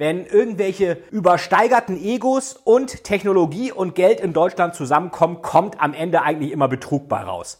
Wenn 0.00 0.26
irgendwelche 0.26 0.98
übersteigerten 1.10 2.00
Egos 2.00 2.52
und 2.52 3.02
Technologie 3.02 3.72
und 3.72 3.96
Geld 3.96 4.20
in 4.20 4.32
Deutschland 4.32 4.76
zusammenkommen, 4.76 5.42
kommt 5.42 5.80
am 5.82 5.92
Ende 5.92 6.22
eigentlich 6.22 6.52
immer 6.52 6.68
Betrug 6.68 7.08
bei 7.08 7.20
raus. 7.20 7.58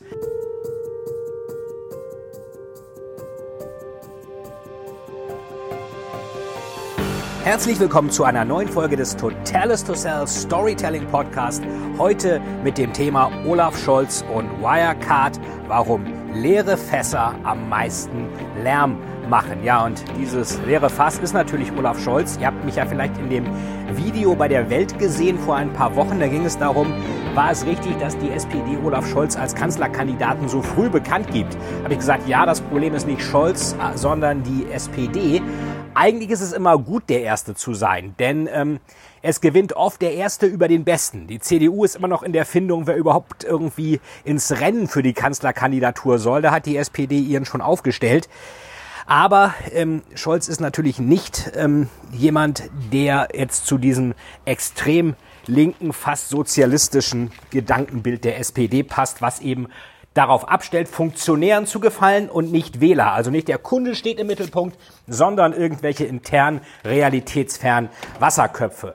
Herzlich 7.43 7.80
willkommen 7.80 8.11
zu 8.11 8.22
einer 8.22 8.45
neuen 8.45 8.68
Folge 8.68 8.95
des 8.95 9.16
Totalis 9.16 9.82
to 9.82 9.95
Sell 9.95 10.25
Storytelling 10.29 11.09
Podcast. 11.09 11.64
Heute 11.98 12.41
mit 12.62 12.79
dem 12.79 12.93
Thema 12.93 13.32
Olaf 13.48 13.77
Scholz 13.77 14.25
und 14.32 14.48
Wirecard. 14.61 15.41
Warum 15.66 16.05
leere 16.34 16.77
Fässer 16.77 17.34
am 17.43 17.68
meisten 17.68 18.29
Lärm 18.62 18.96
machen. 19.29 19.62
Ja, 19.64 19.84
und 19.84 20.02
dieses 20.18 20.58
leere 20.66 20.90
Fass 20.90 21.18
ist 21.18 21.32
natürlich 21.32 21.72
Olaf 21.77 22.02
Scholz. 22.02 22.38
Ihr 22.40 22.46
habt 22.46 22.64
mich 22.64 22.77
ja 22.77 22.86
vielleicht 22.86 23.16
in 23.18 23.30
dem 23.30 23.46
Video 23.95 24.34
bei 24.34 24.48
der 24.48 24.70
Welt 24.70 24.98
gesehen 24.98 25.38
vor 25.38 25.56
ein 25.56 25.73
paar 25.73 25.95
Wochen. 25.96 26.20
Da 26.20 26.27
ging 26.27 26.45
es 26.45 26.59
darum, 26.59 26.92
war 27.34 27.50
es 27.50 27.64
richtig, 27.66 27.98
dass 27.98 28.19
die 28.19 28.30
SPD 28.30 28.77
Olaf 28.84 29.06
Scholz 29.06 29.36
als 29.36 29.55
Kanzlerkandidaten 29.55 30.48
so 30.48 30.62
früh 30.62 30.88
bekannt 30.88 31.30
gibt? 31.30 31.56
Habe 31.84 31.92
ich 31.92 32.00
gesagt, 32.00 32.27
ja, 32.28 32.46
das 32.46 32.60
Problem 32.60 32.95
ist 32.95 33.06
nicht 33.06 33.22
Scholz, 33.22 33.77
sondern 33.95 34.42
die 34.42 34.66
SPD. 34.72 35.42
Eigentlich 35.95 36.30
ist 36.30 36.41
es 36.41 36.52
immer 36.52 36.78
gut, 36.78 37.08
der 37.08 37.22
Erste 37.22 37.55
zu 37.55 37.74
sein, 37.74 38.14
denn 38.19 38.48
ähm, 38.52 38.78
es 39.20 39.41
gewinnt 39.41 39.72
oft 39.72 40.00
der 40.00 40.14
Erste 40.14 40.47
über 40.47 40.69
den 40.69 40.84
Besten. 40.84 41.27
Die 41.27 41.41
CDU 41.41 41.84
ist 41.84 41.97
immer 41.97 42.06
noch 42.08 42.22
in 42.22 42.33
der 42.33 42.45
Findung, 42.45 42.86
wer 42.86 42.97
überhaupt 42.97 43.42
irgendwie 43.42 44.00
ins 44.24 44.60
Rennen 44.60 44.86
für 44.86 45.02
die 45.02 45.12
Kanzlerkandidatur 45.12 46.19
soll. 46.19 46.42
Da 46.42 46.52
hat 46.52 46.66
die 46.66 46.77
SPD 46.77 47.19
ihren 47.19 47.45
schon 47.45 47.60
aufgestellt. 47.60 48.28
Aber 49.09 49.55
ähm, 49.73 50.03
Scholz 50.15 50.48
ist 50.48 50.61
natürlich 50.61 50.98
nicht 50.98 51.53
ähm, 51.55 51.89
jemand, 52.12 52.65
der 52.93 53.29
jetzt 53.33 53.67
zu 53.67 53.79
diesem 53.79 54.12
extrem 54.45 55.17
linken, 55.47 55.95
fast 55.95 56.29
sozialistischen 56.29 57.31
Gedankenbild 57.48 58.23
der 58.23 58.39
SPD 58.39 58.83
passt, 58.83 59.23
was 59.23 59.41
eben 59.41 59.69
darauf 60.12 60.47
abstellt, 60.47 60.89
Funktionären 60.89 61.65
zu 61.65 61.81
gefallen 61.81 62.28
und 62.28 62.53
nicht 62.53 62.83
Wähler. 62.83 63.12
Also 63.12 63.31
nicht 63.31 63.48
der 63.48 63.56
Kunde 63.56 63.95
steht 63.95 64.20
im 64.20 64.27
Mittelpunkt, 64.27 64.78
sondern 65.06 65.55
irgendwelche 65.55 66.05
intern 66.05 66.61
realitätsfernen 66.84 67.89
Wasserköpfe. 68.19 68.95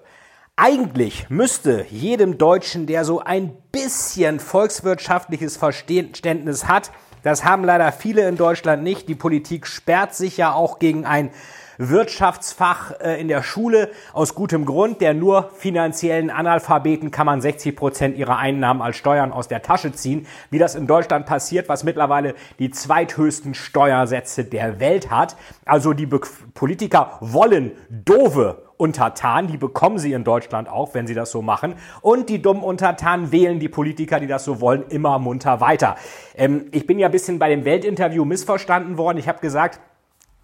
Eigentlich 0.55 1.27
müsste 1.31 1.87
jedem 1.89 2.37
Deutschen, 2.37 2.85
der 2.85 3.03
so 3.03 3.19
ein 3.19 3.57
bisschen 3.71 4.39
volkswirtschaftliches 4.39 5.57
Verständnis 5.57 6.67
hat, 6.67 6.91
das 7.23 7.43
haben 7.43 7.63
leider 7.63 7.91
viele 7.91 8.27
in 8.27 8.35
Deutschland 8.35 8.83
nicht. 8.83 9.09
Die 9.09 9.15
Politik 9.15 9.65
sperrt 9.65 10.13
sich 10.13 10.37
ja 10.37 10.53
auch 10.53 10.79
gegen 10.79 11.05
ein 11.05 11.31
Wirtschaftsfach 11.77 12.99
äh, 12.99 13.19
in 13.19 13.27
der 13.27 13.43
Schule 13.43 13.89
aus 14.13 14.35
gutem 14.35 14.65
Grund. 14.65 15.01
Der 15.01 15.13
nur 15.13 15.49
finanziellen 15.55 16.29
Analphabeten 16.29 17.11
kann 17.11 17.25
man 17.25 17.41
60 17.41 17.75
Prozent 17.75 18.17
ihrer 18.17 18.37
Einnahmen 18.37 18.81
als 18.81 18.97
Steuern 18.97 19.31
aus 19.31 19.47
der 19.47 19.61
Tasche 19.61 19.91
ziehen. 19.91 20.27
Wie 20.49 20.59
das 20.59 20.75
in 20.75 20.87
Deutschland 20.87 21.25
passiert, 21.25 21.69
was 21.69 21.83
mittlerweile 21.83 22.35
die 22.59 22.69
zweithöchsten 22.69 23.53
Steuersätze 23.53 24.43
der 24.43 24.79
Welt 24.79 25.09
hat. 25.09 25.35
Also 25.65 25.93
die 25.93 26.05
Be 26.05 26.21
Politiker 26.53 27.17
wollen 27.19 27.71
doofe 27.89 28.62
Untertanen, 28.77 29.49
die 29.51 29.57
bekommen 29.57 29.97
sie 29.97 30.13
in 30.13 30.23
Deutschland 30.23 30.69
auch, 30.69 30.93
wenn 30.93 31.07
sie 31.07 31.13
das 31.13 31.31
so 31.31 31.41
machen. 31.41 31.75
Und 32.01 32.29
die 32.29 32.41
dummen 32.41 32.63
Untertanen 32.63 33.31
wählen 33.31 33.59
die 33.59 33.69
Politiker, 33.69 34.19
die 34.19 34.27
das 34.27 34.43
so 34.43 34.61
wollen, 34.61 34.83
immer 34.89 35.19
munter 35.19 35.61
weiter. 35.61 35.95
Ähm, 36.35 36.65
ich 36.71 36.87
bin 36.87 36.99
ja 36.99 37.07
ein 37.07 37.11
bisschen 37.11 37.39
bei 37.39 37.49
dem 37.49 37.65
Weltinterview 37.65 38.25
missverstanden 38.25 38.97
worden. 38.97 39.17
Ich 39.17 39.27
habe 39.27 39.39
gesagt, 39.39 39.79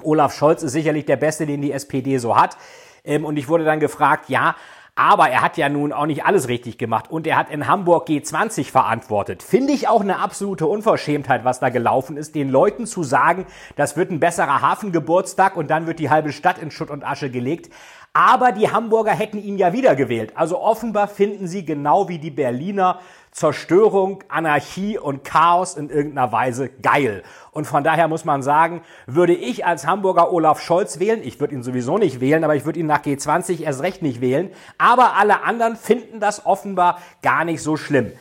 Olaf 0.03 0.33
Scholz 0.33 0.63
ist 0.63 0.71
sicherlich 0.71 1.05
der 1.05 1.17
Beste, 1.17 1.45
den 1.45 1.61
die 1.61 1.71
SPD 1.71 2.17
so 2.17 2.35
hat. 2.35 2.57
Ähm, 3.03 3.25
und 3.25 3.37
ich 3.37 3.47
wurde 3.47 3.65
dann 3.65 3.79
gefragt, 3.79 4.29
ja, 4.29 4.55
aber 4.99 5.29
er 5.29 5.41
hat 5.41 5.55
ja 5.55 5.69
nun 5.69 5.93
auch 5.93 6.07
nicht 6.07 6.25
alles 6.25 6.49
richtig 6.49 6.77
gemacht 6.77 7.09
und 7.09 7.25
er 7.25 7.37
hat 7.37 7.49
in 7.49 7.67
Hamburg 7.67 8.09
G20 8.09 8.69
verantwortet. 8.69 9.41
Finde 9.43 9.71
ich 9.71 9.87
auch 9.87 10.01
eine 10.01 10.19
absolute 10.19 10.67
Unverschämtheit, 10.67 11.45
was 11.45 11.61
da 11.61 11.69
gelaufen 11.69 12.17
ist, 12.17 12.35
den 12.35 12.49
Leuten 12.49 12.85
zu 12.85 13.03
sagen, 13.03 13.45
das 13.77 13.95
wird 13.95 14.11
ein 14.11 14.19
besserer 14.19 14.61
Hafengeburtstag 14.61 15.55
und 15.55 15.69
dann 15.69 15.87
wird 15.87 15.99
die 15.99 16.09
halbe 16.09 16.33
Stadt 16.33 16.57
in 16.57 16.69
Schutt 16.69 16.89
und 16.89 17.07
Asche 17.07 17.29
gelegt. 17.29 17.71
Aber 18.13 18.51
die 18.51 18.71
Hamburger 18.71 19.11
hätten 19.11 19.37
ihn 19.37 19.57
ja 19.57 19.71
wiedergewählt. 19.71 20.35
Also 20.35 20.59
offenbar 20.59 21.07
finden 21.07 21.47
sie 21.47 21.63
genau 21.63 22.09
wie 22.09 22.17
die 22.17 22.31
Berliner 22.31 22.99
Zerstörung, 23.31 24.23
Anarchie 24.27 24.97
und 24.97 25.23
Chaos 25.23 25.75
in 25.75 25.89
irgendeiner 25.89 26.31
Weise 26.31 26.69
geil. 26.69 27.23
Und 27.51 27.65
von 27.65 27.83
daher 27.83 28.07
muss 28.07 28.25
man 28.25 28.41
sagen, 28.41 28.81
würde 29.05 29.35
ich 29.35 29.65
als 29.65 29.85
Hamburger 29.85 30.33
Olaf 30.33 30.61
Scholz 30.61 30.99
wählen, 30.99 31.21
ich 31.23 31.39
würde 31.39 31.53
ihn 31.53 31.63
sowieso 31.63 31.97
nicht 31.97 32.19
wählen, 32.21 32.43
aber 32.43 32.55
ich 32.55 32.65
würde 32.65 32.79
ihn 32.79 32.87
nach 32.87 33.03
G20 33.03 33.61
erst 33.61 33.83
recht 33.83 34.01
nicht 34.01 34.19
wählen, 34.19 34.49
aber 34.77 35.15
alle 35.15 35.43
anderen 35.43 35.75
finden 35.75 36.19
das 36.19 36.45
offenbar 36.45 36.99
gar 37.21 37.45
nicht 37.45 37.61
so 37.61 37.77
schlimm. 37.77 38.11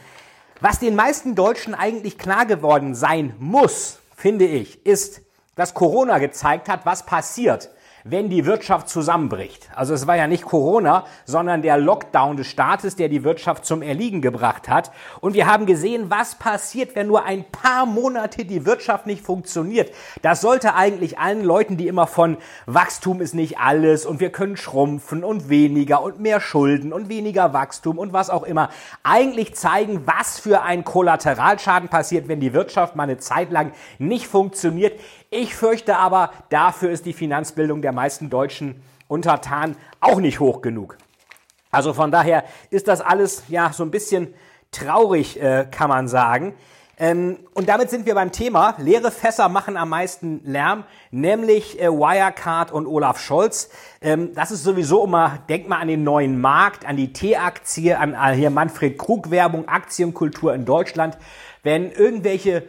Was 0.61 0.79
den 0.79 0.95
meisten 0.95 1.35
Deutschen 1.35 1.75
eigentlich 1.75 2.19
klar 2.19 2.45
geworden 2.45 2.95
sein 2.95 3.35
muss, 3.39 4.01
finde 4.15 4.45
ich, 4.45 4.85
ist, 4.85 5.23
dass 5.55 5.75
Corona 5.75 6.19
gezeigt 6.19 6.69
hat, 6.69 6.85
was 6.85 7.07
passiert, 7.07 7.71
wenn 8.11 8.31
die 8.31 8.47
Wirtschaft 8.47 8.89
zusammenbricht. 8.89 9.69
Also 9.75 9.95
es 9.95 10.07
war 10.07 10.17
ja 10.17 10.27
nicht 10.27 10.45
Corona, 10.45 11.05
sondern 11.27 11.63
der 11.63 11.77
Lockdown 11.77 12.37
des 12.37 12.47
Staates, 12.47 12.97
der 12.97 13.09
die 13.09 13.25
Wirtschaft 13.25 13.65
zum 13.65 13.83
Erliegen 13.83 14.23
gebracht 14.23 14.69
hat. 14.69 14.91
Und 15.21 15.35
wir 15.35 15.47
haben 15.47 15.67
gesehen, 15.67 16.11
was 16.11 16.37
passiert, 16.37 16.97
wenn 16.97 17.07
nur 17.07 17.25
ein 17.25 17.45
paar 17.45 17.87
Monate 17.87 18.45
die 18.45 18.65
Wirtschaft 18.65 19.07
nicht 19.07 19.23
funktioniert. 19.23 19.93
Das 20.23 20.41
sollte 20.41 20.75
eigentlich 20.75 21.19
allen 21.19 21.45
Leuten, 21.45 21.77
die 21.77 21.89
immer 21.89 22.07
von 22.07 22.39
Wachstum 22.67 23.21
ist 23.21 23.35
nicht 23.35 23.59
alles 23.59 24.07
und 24.07 24.21
wir 24.21 24.31
können 24.31 24.57
schrumpfen 24.57 25.23
und 25.25 25.49
weniger 25.49 26.03
und 26.03 26.21
mehr 26.21 26.41
Schulden 26.41 26.93
und 26.93 27.09
weniger 27.09 27.53
Wachstum 27.53 27.99
und 27.99 28.13
was 28.13 28.31
auch 28.31 28.45
immer, 28.45 28.71
eigentlich 29.03 29.55
zeigen, 29.55 30.07
was 30.07 30.39
für 30.39 30.63
ein 30.63 30.85
Kollateralschaden 30.85 31.89
passiert, 31.89 32.29
wenn 32.29 32.41
die 32.41 32.55
Wirtschaft 32.55 32.97
mal 32.97 33.05
eine 33.05 33.19
Zeit 33.19 33.51
lang 33.51 33.73
nicht 33.99 34.27
funktioniert. 34.27 34.99
Ich 35.31 35.55
fürchte 35.55 35.97
aber, 35.97 36.33
dafür 36.49 36.91
ist 36.91 37.05
die 37.05 37.13
Finanzbildung 37.13 37.83
der 37.83 37.93
meisten 37.93 38.31
deutschen 38.31 38.83
Untertanen 39.09 39.77
auch 40.01 40.21
nicht 40.21 40.41
hoch 40.41 40.63
genug. 40.63 40.97
Also 41.71 41.93
von 41.93 42.11
daher 42.11 42.45
ist 42.71 42.89
das 42.89 43.03
alles 43.03 43.43
ja 43.49 43.71
so 43.73 43.83
ein 43.83 43.91
bisschen 43.91 44.33
traurig, 44.71 45.41
äh, 45.41 45.67
kann 45.71 45.91
man 45.91 46.09
sagen. 46.09 46.55
Ähm, 47.01 47.39
und 47.53 47.69
damit 47.69 47.91
sind 47.91 48.07
wir 48.07 48.15
beim 48.15 48.33
Thema. 48.33 48.75
Leere 48.79 49.11
Fässer 49.11 49.51
machen 49.51 49.77
am 49.77 49.91
meisten 49.91 50.41
Lärm, 50.45 50.85
nämlich 51.11 51.81
äh, 51.81 51.89
Wirecard 51.89 52.73
und 52.73 52.87
Olaf 52.87 53.21
Scholz. 53.21 53.69
Ähm, 54.01 54.35
das 54.35 54.51
ist 54.51 54.65
sowieso 54.65 55.05
immer, 55.05 55.41
denkt 55.49 55.69
mal 55.69 55.79
an 55.79 55.89
den 55.89 56.05
neuen 56.05 56.41
Markt, 56.41 56.87
an 56.87 56.97
die 56.97 57.13
T-Aktie, 57.13 57.99
an 57.99 58.15
äh, 58.15 58.35
hier 58.35 58.51
Manfred 58.51 58.99
Krug 58.99 59.31
Werbung, 59.31 59.69
Aktienkultur 59.69 60.55
in 60.55 60.65
Deutschland. 60.65 61.19
Wenn 61.63 61.93
irgendwelche 61.93 62.65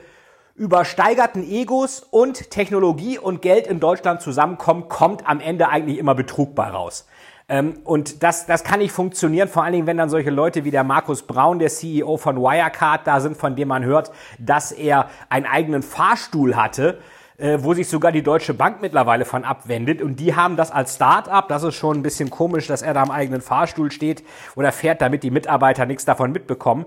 übersteigerten 0.59 1.49
Egos 1.49 2.05
und 2.11 2.51
Technologie 2.51 3.17
und 3.17 3.41
Geld 3.41 3.65
in 3.65 3.79
Deutschland 3.79 4.21
zusammenkommen, 4.21 4.89
kommt 4.89 5.27
am 5.27 5.39
Ende 5.39 5.69
eigentlich 5.69 5.97
immer 5.97 6.15
Betrug 6.15 6.53
bei 6.53 6.67
raus. 6.67 7.07
Ähm, 7.47 7.79
und 7.85 8.21
das, 8.23 8.45
das 8.45 8.65
kann 8.65 8.79
nicht 8.79 8.91
funktionieren, 8.91 9.47
vor 9.47 9.63
allen 9.63 9.71
Dingen, 9.71 9.87
wenn 9.87 9.97
dann 9.97 10.09
solche 10.09 10.29
Leute 10.29 10.65
wie 10.65 10.71
der 10.71 10.83
Markus 10.83 11.23
Braun, 11.23 11.59
der 11.59 11.69
CEO 11.69 12.17
von 12.17 12.37
Wirecard, 12.37 13.07
da 13.07 13.21
sind, 13.21 13.37
von 13.37 13.55
dem 13.55 13.69
man 13.69 13.85
hört, 13.85 14.11
dass 14.37 14.73
er 14.73 15.09
einen 15.29 15.45
eigenen 15.45 15.81
Fahrstuhl 15.81 16.57
hatte, 16.57 16.99
äh, 17.37 17.59
wo 17.61 17.73
sich 17.73 17.87
sogar 17.87 18.11
die 18.11 18.21
Deutsche 18.21 18.53
Bank 18.53 18.81
mittlerweile 18.81 19.23
von 19.23 19.45
abwendet. 19.45 20.01
Und 20.01 20.19
die 20.19 20.35
haben 20.35 20.57
das 20.57 20.71
als 20.71 20.95
Start-up. 20.95 21.47
Das 21.47 21.63
ist 21.63 21.75
schon 21.75 21.99
ein 21.99 22.03
bisschen 22.03 22.29
komisch, 22.29 22.67
dass 22.67 22.81
er 22.81 22.93
da 22.93 23.01
am 23.01 23.11
eigenen 23.11 23.39
Fahrstuhl 23.39 23.91
steht 23.91 24.25
oder 24.57 24.73
fährt, 24.73 25.01
damit 25.01 25.23
die 25.23 25.31
Mitarbeiter 25.31 25.85
nichts 25.85 26.03
davon 26.03 26.33
mitbekommen. 26.33 26.85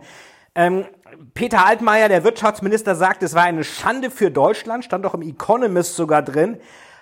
Ähm, 0.54 0.84
Peter 1.34 1.66
Altmaier, 1.66 2.08
der 2.08 2.24
Wirtschaftsminister, 2.24 2.94
sagt, 2.94 3.22
es 3.22 3.34
war 3.34 3.42
eine 3.42 3.64
Schande 3.64 4.10
für 4.10 4.30
Deutschland, 4.30 4.84
stand 4.84 5.04
doch 5.04 5.14
im 5.14 5.22
Economist 5.22 5.96
sogar 5.96 6.22
drin. 6.22 6.58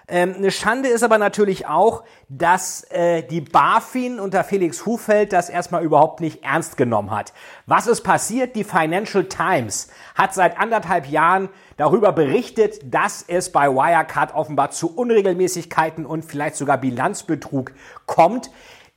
Ähm, 0.08 0.34
eine 0.36 0.50
Schande 0.50 0.88
ist 0.88 1.04
aber 1.04 1.18
natürlich 1.18 1.66
auch, 1.66 2.02
dass 2.28 2.82
äh, 2.90 3.22
die 3.22 3.40
BaFin 3.40 4.18
unter 4.18 4.42
Felix 4.42 4.84
Hufeld 4.84 5.32
das 5.32 5.48
erstmal 5.48 5.84
überhaupt 5.84 6.20
nicht 6.20 6.42
ernst 6.42 6.76
genommen 6.76 7.12
hat. 7.12 7.32
Was 7.66 7.86
ist 7.86 8.02
passiert? 8.02 8.56
Die 8.56 8.64
Financial 8.64 9.24
Times 9.24 9.88
hat 10.16 10.34
seit 10.34 10.58
anderthalb 10.58 11.06
Jahren 11.06 11.48
darüber 11.76 12.10
berichtet, 12.10 12.80
dass 12.92 13.24
es 13.26 13.52
bei 13.52 13.68
Wirecard 13.68 14.34
offenbar 14.34 14.72
zu 14.72 14.96
Unregelmäßigkeiten 14.96 16.04
und 16.04 16.24
vielleicht 16.24 16.56
sogar 16.56 16.78
Bilanzbetrug 16.78 17.72
kommt. 18.06 18.50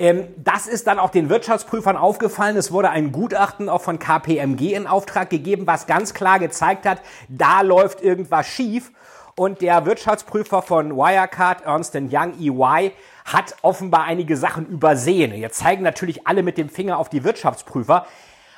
Ähm, 0.04 0.28
das 0.36 0.68
ist 0.68 0.88
dann 0.88 1.00
auch 1.00 1.12
den 1.12 1.30
Wirtschaftsprüfern 1.30 1.96
aufgefallen. 1.96 2.58
Es 2.58 2.74
wurde 2.74 2.90
ein 2.90 3.14
Gutachten 3.14 3.70
auch 3.70 3.82
von 3.82 4.00
KPMG 4.00 4.74
in 4.74 4.86
Auftrag 4.86 5.30
gegeben, 5.30 5.66
was 5.66 5.88
ganz 5.88 6.14
klar 6.14 6.40
gezeigt 6.40 6.86
hat, 6.86 7.02
da 7.30 7.62
läuft 7.62 8.02
irgendwas 8.02 8.46
schief. 8.46 8.92
Und 9.38 9.62
der 9.62 9.86
Wirtschaftsprüfer 9.86 10.62
von 10.62 10.98
Wirecard, 10.98 11.62
Ernst 11.62 11.96
Young 11.96 12.34
EY, 12.38 12.92
hat 13.24 13.56
offenbar 13.62 14.04
einige 14.04 14.36
Sachen 14.36 14.68
übersehen. 14.68 15.34
Jetzt 15.34 15.60
zeigen 15.60 15.84
natürlich 15.84 16.28
alle 16.28 16.44
mit 16.44 16.58
dem 16.58 16.68
Finger 16.68 16.98
auf 16.98 17.08
die 17.08 17.24
Wirtschaftsprüfer. 17.24 18.06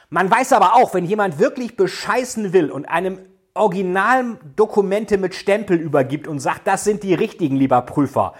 Man 0.09 0.31
weiß 0.31 0.51
aber 0.51 0.73
auch, 0.73 0.95
wenn 0.95 1.05
jemand 1.05 1.37
wirklich 1.37 1.77
bescheißen 1.77 2.53
will 2.53 2.71
und 2.71 2.85
einem 2.85 3.19
Originaldokumente 3.53 5.19
mit 5.19 5.35
Stempel 5.35 5.77
übergibt 5.77 6.27
und 6.27 6.39
sagt, 6.39 6.65
das 6.65 6.83
sind 6.83 7.03
die 7.03 7.13
richtigen, 7.13 7.55
lieber 7.55 7.83
Prüfer, 7.83 8.33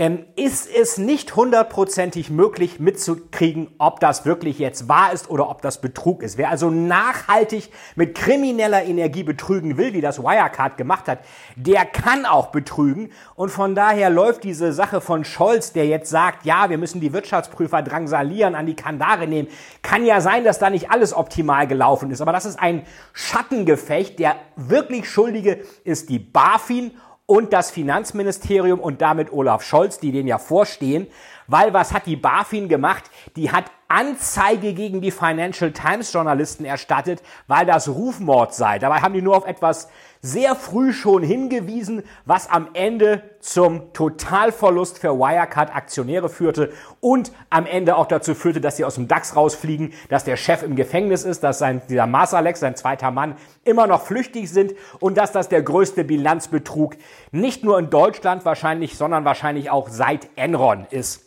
ähm, 0.00 0.24
ist 0.34 0.66
es 0.66 0.96
nicht 0.96 1.36
hundertprozentig 1.36 2.30
möglich 2.30 2.80
mitzukriegen, 2.80 3.68
ob 3.76 4.00
das 4.00 4.24
wirklich 4.24 4.58
jetzt 4.58 4.88
wahr 4.88 5.12
ist 5.12 5.28
oder 5.28 5.50
ob 5.50 5.60
das 5.60 5.82
Betrug 5.82 6.22
ist. 6.22 6.38
Wer 6.38 6.48
also 6.48 6.70
nachhaltig 6.70 7.68
mit 7.96 8.14
krimineller 8.14 8.82
Energie 8.82 9.24
betrügen 9.24 9.76
will, 9.76 9.92
wie 9.92 10.00
das 10.00 10.18
Wirecard 10.18 10.78
gemacht 10.78 11.06
hat, 11.06 11.18
der 11.54 11.84
kann 11.84 12.24
auch 12.24 12.46
betrügen. 12.46 13.12
Und 13.34 13.50
von 13.50 13.74
daher 13.74 14.08
läuft 14.08 14.42
diese 14.44 14.72
Sache 14.72 15.02
von 15.02 15.22
Scholz, 15.22 15.74
der 15.74 15.86
jetzt 15.86 16.08
sagt, 16.08 16.46
ja, 16.46 16.70
wir 16.70 16.78
müssen 16.78 17.02
die 17.02 17.12
Wirtschaftsprüfer 17.12 17.82
drangsalieren, 17.82 18.54
an 18.54 18.64
die 18.64 18.76
Kandare 18.76 19.26
nehmen. 19.26 19.48
Kann 19.82 20.06
ja 20.06 20.22
sein, 20.22 20.44
dass 20.44 20.58
da 20.58 20.70
nicht 20.70 20.90
alles 20.90 21.12
optimal 21.12 21.66
gelaufen 21.66 22.10
ist. 22.10 22.22
Aber 22.22 22.32
das 22.32 22.46
ist 22.46 22.58
ein 22.58 22.86
Schattengefecht. 23.12 24.18
Der 24.18 24.36
wirklich 24.56 25.10
Schuldige 25.10 25.62
ist 25.84 26.08
die 26.08 26.18
BaFin 26.18 26.92
und 27.30 27.52
das 27.52 27.70
Finanzministerium 27.70 28.80
und 28.80 29.00
damit 29.02 29.32
Olaf 29.32 29.62
Scholz, 29.62 30.00
die 30.00 30.10
den 30.10 30.26
ja 30.26 30.38
vorstehen. 30.38 31.06
Weil 31.46 31.72
was 31.72 31.92
hat 31.92 32.06
die 32.06 32.16
BaFin 32.16 32.68
gemacht? 32.68 33.04
Die 33.36 33.52
hat 33.52 33.66
Anzeige 33.90 34.72
gegen 34.72 35.00
die 35.00 35.10
Financial 35.10 35.72
Times 35.72 36.12
Journalisten 36.12 36.64
erstattet, 36.64 37.22
weil 37.48 37.66
das 37.66 37.88
Rufmord 37.88 38.54
sei. 38.54 38.78
Dabei 38.78 39.00
haben 39.00 39.14
die 39.14 39.20
nur 39.20 39.36
auf 39.36 39.46
etwas 39.46 39.88
sehr 40.22 40.54
früh 40.54 40.92
schon 40.92 41.24
hingewiesen, 41.24 42.04
was 42.24 42.48
am 42.48 42.68
Ende 42.74 43.22
zum 43.40 43.92
Totalverlust 43.92 45.00
für 45.00 45.18
Wirecard 45.18 45.74
Aktionäre 45.74 46.28
führte 46.28 46.72
und 47.00 47.32
am 47.48 47.66
Ende 47.66 47.96
auch 47.96 48.06
dazu 48.06 48.36
führte, 48.36 48.60
dass 48.60 48.76
sie 48.76 48.84
aus 48.84 48.94
dem 48.94 49.08
DAX 49.08 49.34
rausfliegen, 49.34 49.92
dass 50.08 50.22
der 50.22 50.36
Chef 50.36 50.62
im 50.62 50.76
Gefängnis 50.76 51.24
ist, 51.24 51.42
dass 51.42 51.58
sein, 51.58 51.82
dieser 51.88 52.06
Masalek, 52.06 52.58
sein 52.58 52.76
zweiter 52.76 53.10
Mann, 53.10 53.36
immer 53.64 53.88
noch 53.88 54.02
flüchtig 54.02 54.50
sind 54.50 54.74
und 55.00 55.16
dass 55.16 55.32
das 55.32 55.48
der 55.48 55.62
größte 55.62 56.04
Bilanzbetrug 56.04 56.94
nicht 57.32 57.64
nur 57.64 57.76
in 57.78 57.90
Deutschland 57.90 58.44
wahrscheinlich, 58.44 58.96
sondern 58.96 59.24
wahrscheinlich 59.24 59.70
auch 59.70 59.88
seit 59.88 60.28
Enron 60.36 60.86
ist. 60.90 61.24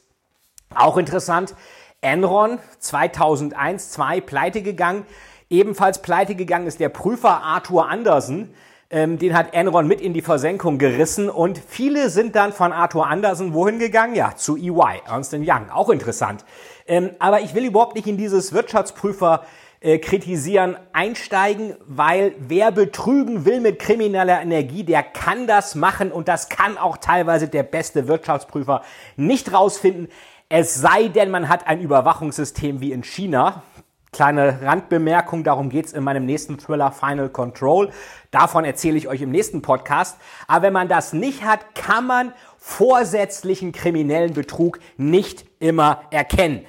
Auch 0.76 0.98
interessant, 0.98 1.56
Enron 2.04 2.60
2001, 2.80 3.92
2 3.92 4.22
pleite 4.22 4.62
gegangen. 4.62 5.06
Ebenfalls 5.50 6.02
pleite 6.02 6.36
gegangen 6.36 6.68
ist 6.68 6.80
der 6.80 6.90
Prüfer 6.90 7.42
Arthur 7.42 7.90
Andersen. 7.90 8.54
Ähm, 8.90 9.18
den 9.18 9.36
hat 9.36 9.54
Enron 9.54 9.88
mit 9.88 10.02
in 10.02 10.14
die 10.14 10.22
Versenkung 10.22 10.78
gerissen 10.78 11.30
und 11.30 11.60
viele 11.68 12.10
sind 12.10 12.36
dann 12.36 12.54
von 12.54 12.72
Arthur 12.72 13.08
Andersen 13.08 13.54
wohin 13.54 13.80
gegangen? 13.80 14.14
Ja, 14.14 14.36
zu 14.36 14.56
EY, 14.56 15.02
Ernst 15.08 15.34
Young. 15.34 15.70
Auch 15.72 15.90
interessant. 15.90 16.46
Ähm, 16.86 17.12
aber 17.18 17.42
ich 17.42 17.56
will 17.56 17.66
überhaupt 17.66 17.96
nicht 17.96 18.08
in 18.08 18.18
dieses 18.18 18.54
Wirtschaftsprüfer 18.54 19.46
äh, 19.84 20.00
kritisieren 20.00 20.78
einsteigen, 20.94 21.76
weil 21.86 22.36
wer 22.40 22.72
betrügen 22.72 23.46
will 23.46 23.60
mit 23.60 23.80
krimineller 23.80 24.42
Energie, 24.42 24.84
der 24.84 25.04
kann 25.04 25.46
das 25.46 25.76
machen 25.76 26.12
und 26.12 26.28
das 26.28 26.48
kann 26.48 26.78
auch 26.78 26.98
teilweise 26.98 27.48
der 27.50 27.64
beste 27.64 28.08
Wirtschaftsprüfer 28.08 28.82
nicht 29.18 29.52
rausfinden. 29.52 30.08
Es 30.56 30.76
sei 30.76 31.08
denn, 31.08 31.32
man 31.32 31.50
hat 31.50 31.66
ein 31.66 31.82
Überwachungssystem 31.82 32.80
wie 32.80 32.92
in 32.92 33.04
China. 33.04 33.64
Kleine 34.12 34.60
Randbemerkung, 34.62 35.44
darum 35.44 35.70
geht's 35.70 35.94
in 35.94 36.04
meinem 36.04 36.28
nächsten 36.28 36.60
Thriller 36.60 36.92
Final 36.92 37.30
Control. 37.30 37.90
Davon 38.30 38.64
erzähle 38.64 38.96
ich 38.98 39.08
euch 39.08 39.24
im 39.24 39.32
nächsten 39.32 39.64
Podcast. 39.64 40.16
Aber 40.46 40.68
wenn 40.68 40.74
man 40.74 40.90
das 40.90 41.12
nicht 41.12 41.44
hat, 41.44 41.74
kann 41.74 42.06
man 42.06 42.34
vorsätzlichen 42.60 43.72
kriminellen 43.72 44.34
Betrug 44.34 44.78
nicht 44.96 45.44
immer 45.58 46.04
erkennen. 46.12 46.64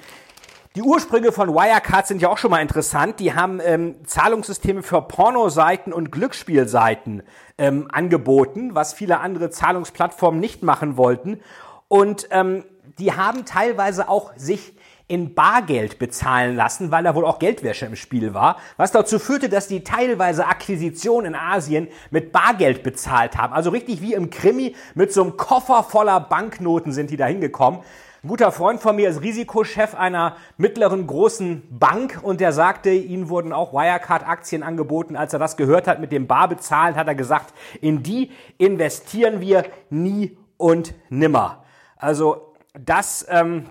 Die 0.75 0.81
Ursprünge 0.81 1.31
von 1.31 1.53
Wirecard 1.53 2.07
sind 2.07 2.23
ja 2.23 2.29
auch 2.29 2.39
schon 2.39 2.49
mal 2.49 2.63
interessant. 2.63 3.19
Die 3.19 3.35
haben 3.35 3.59
ähm, 3.63 3.97
Zahlungssysteme 4.07 4.81
für 4.81 5.03
Pornoseiten 5.03 5.93
und 5.93 6.11
Glücksspielseiten 6.11 7.21
ähm, 7.59 7.87
angeboten, 7.91 8.73
was 8.73 8.95
viele 8.95 9.19
andere 9.19 9.51
Zahlungsplattformen 9.51 10.39
nicht 10.39 10.63
machen 10.63 10.97
wollten. 10.97 11.39
Und 11.87 12.27
ähm, 12.31 12.63
die 12.99 13.13
haben 13.13 13.45
teilweise 13.45 14.09
auch 14.09 14.31
sich 14.35 14.73
in 15.07 15.35
Bargeld 15.35 15.99
bezahlen 15.99 16.55
lassen, 16.55 16.89
weil 16.89 17.03
da 17.03 17.13
wohl 17.13 17.25
auch 17.25 17.37
Geldwäsche 17.37 17.85
im 17.85 17.95
Spiel 17.95 18.33
war, 18.33 18.57
was 18.77 18.91
dazu 18.91 19.19
führte, 19.19 19.49
dass 19.49 19.67
die 19.67 19.83
teilweise 19.83 20.47
Akquisition 20.47 21.25
in 21.25 21.35
Asien 21.35 21.89
mit 22.09 22.31
Bargeld 22.31 22.81
bezahlt 22.81 23.37
haben. 23.37 23.53
Also 23.53 23.69
richtig 23.69 24.01
wie 24.01 24.13
im 24.13 24.31
Krimi 24.31 24.75
mit 24.95 25.13
so 25.13 25.21
einem 25.21 25.37
Koffer 25.37 25.83
voller 25.83 26.19
Banknoten 26.19 26.91
sind 26.91 27.11
die 27.11 27.17
da 27.17 27.27
hingekommen. 27.27 27.81
Ein 28.23 28.29
guter 28.29 28.51
Freund 28.51 28.81
von 28.81 28.95
mir 28.95 29.07
ist 29.07 29.21
Risikochef 29.21 29.93
einer 29.93 30.37
mittleren 30.57 31.05
großen 31.05 31.61
Bank 31.69 32.21
und 32.23 32.41
der 32.41 32.53
sagte, 32.53 32.89
ihnen 32.89 33.29
wurden 33.29 33.53
auch 33.53 33.73
Wirecard-Aktien 33.73 34.63
angeboten. 34.63 35.15
Als 35.15 35.33
er 35.33 35.37
das 35.37 35.57
gehört 35.57 35.87
hat 35.87 35.99
mit 35.99 36.11
dem 36.11 36.25
Bar 36.25 36.47
bezahlen, 36.47 36.95
hat 36.95 37.07
er 37.07 37.13
gesagt, 37.13 37.53
in 37.81 38.01
die 38.01 38.31
investieren 38.57 39.41
wir 39.41 39.65
nie 39.91 40.35
und 40.57 40.95
nimmer. 41.09 41.63
Also 41.97 42.54
das 42.79 43.25
ähm, 43.29 43.69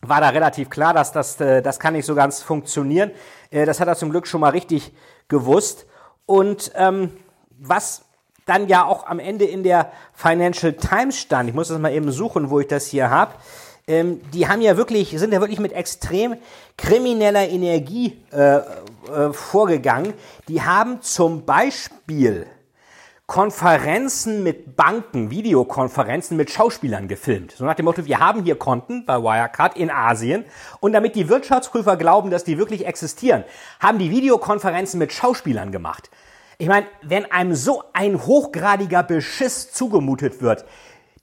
war 0.00 0.20
da 0.20 0.28
relativ 0.30 0.70
klar, 0.70 0.94
dass 0.94 1.12
das, 1.12 1.40
äh, 1.40 1.62
das 1.62 1.80
kann 1.80 1.94
nicht 1.94 2.06
so 2.06 2.14
ganz 2.14 2.42
funktionieren. 2.42 3.10
Äh, 3.50 3.66
das 3.66 3.80
hat 3.80 3.88
er 3.88 3.96
zum 3.96 4.10
Glück 4.10 4.26
schon 4.26 4.40
mal 4.40 4.50
richtig 4.50 4.92
gewusst. 5.28 5.86
Und 6.26 6.72
ähm, 6.74 7.10
was 7.58 8.04
dann 8.44 8.68
ja 8.68 8.84
auch 8.84 9.06
am 9.06 9.18
Ende 9.18 9.44
in 9.44 9.62
der 9.62 9.90
Financial 10.12 10.72
Times 10.72 11.18
stand, 11.18 11.48
ich 11.48 11.54
muss 11.54 11.68
das 11.68 11.78
mal 11.78 11.92
eben 11.92 12.10
suchen, 12.12 12.50
wo 12.50 12.60
ich 12.60 12.68
das 12.68 12.86
hier 12.86 13.10
habe, 13.10 13.34
ähm, 13.88 14.20
die 14.32 14.48
haben 14.48 14.60
ja 14.60 14.76
wirklich, 14.76 15.10
sind 15.18 15.32
ja 15.32 15.40
wirklich 15.40 15.60
mit 15.60 15.72
extrem 15.72 16.36
krimineller 16.76 17.48
Energie 17.48 18.20
äh, 18.32 18.56
äh, 18.56 19.32
vorgegangen. 19.32 20.12
Die 20.48 20.62
haben 20.62 21.02
zum 21.02 21.44
Beispiel 21.44 22.46
Konferenzen 23.26 24.44
mit 24.44 24.76
Banken, 24.76 25.30
Videokonferenzen 25.30 26.36
mit 26.36 26.48
Schauspielern 26.50 27.08
gefilmt. 27.08 27.52
So 27.52 27.64
nach 27.64 27.74
dem 27.74 27.86
Motto, 27.86 28.04
wir 28.04 28.20
haben 28.20 28.44
hier 28.44 28.56
Konten 28.56 29.04
bei 29.04 29.20
Wirecard 29.20 29.76
in 29.76 29.90
Asien 29.90 30.44
und 30.78 30.92
damit 30.92 31.16
die 31.16 31.28
Wirtschaftsprüfer 31.28 31.96
glauben, 31.96 32.30
dass 32.30 32.44
die 32.44 32.56
wirklich 32.56 32.86
existieren, 32.86 33.42
haben 33.80 33.98
die 33.98 34.12
Videokonferenzen 34.12 34.98
mit 35.00 35.12
Schauspielern 35.12 35.72
gemacht. 35.72 36.08
Ich 36.58 36.68
meine, 36.68 36.86
wenn 37.02 37.30
einem 37.32 37.56
so 37.56 37.82
ein 37.92 38.24
hochgradiger 38.24 39.02
Beschiss 39.02 39.72
zugemutet 39.72 40.40
wird, 40.40 40.64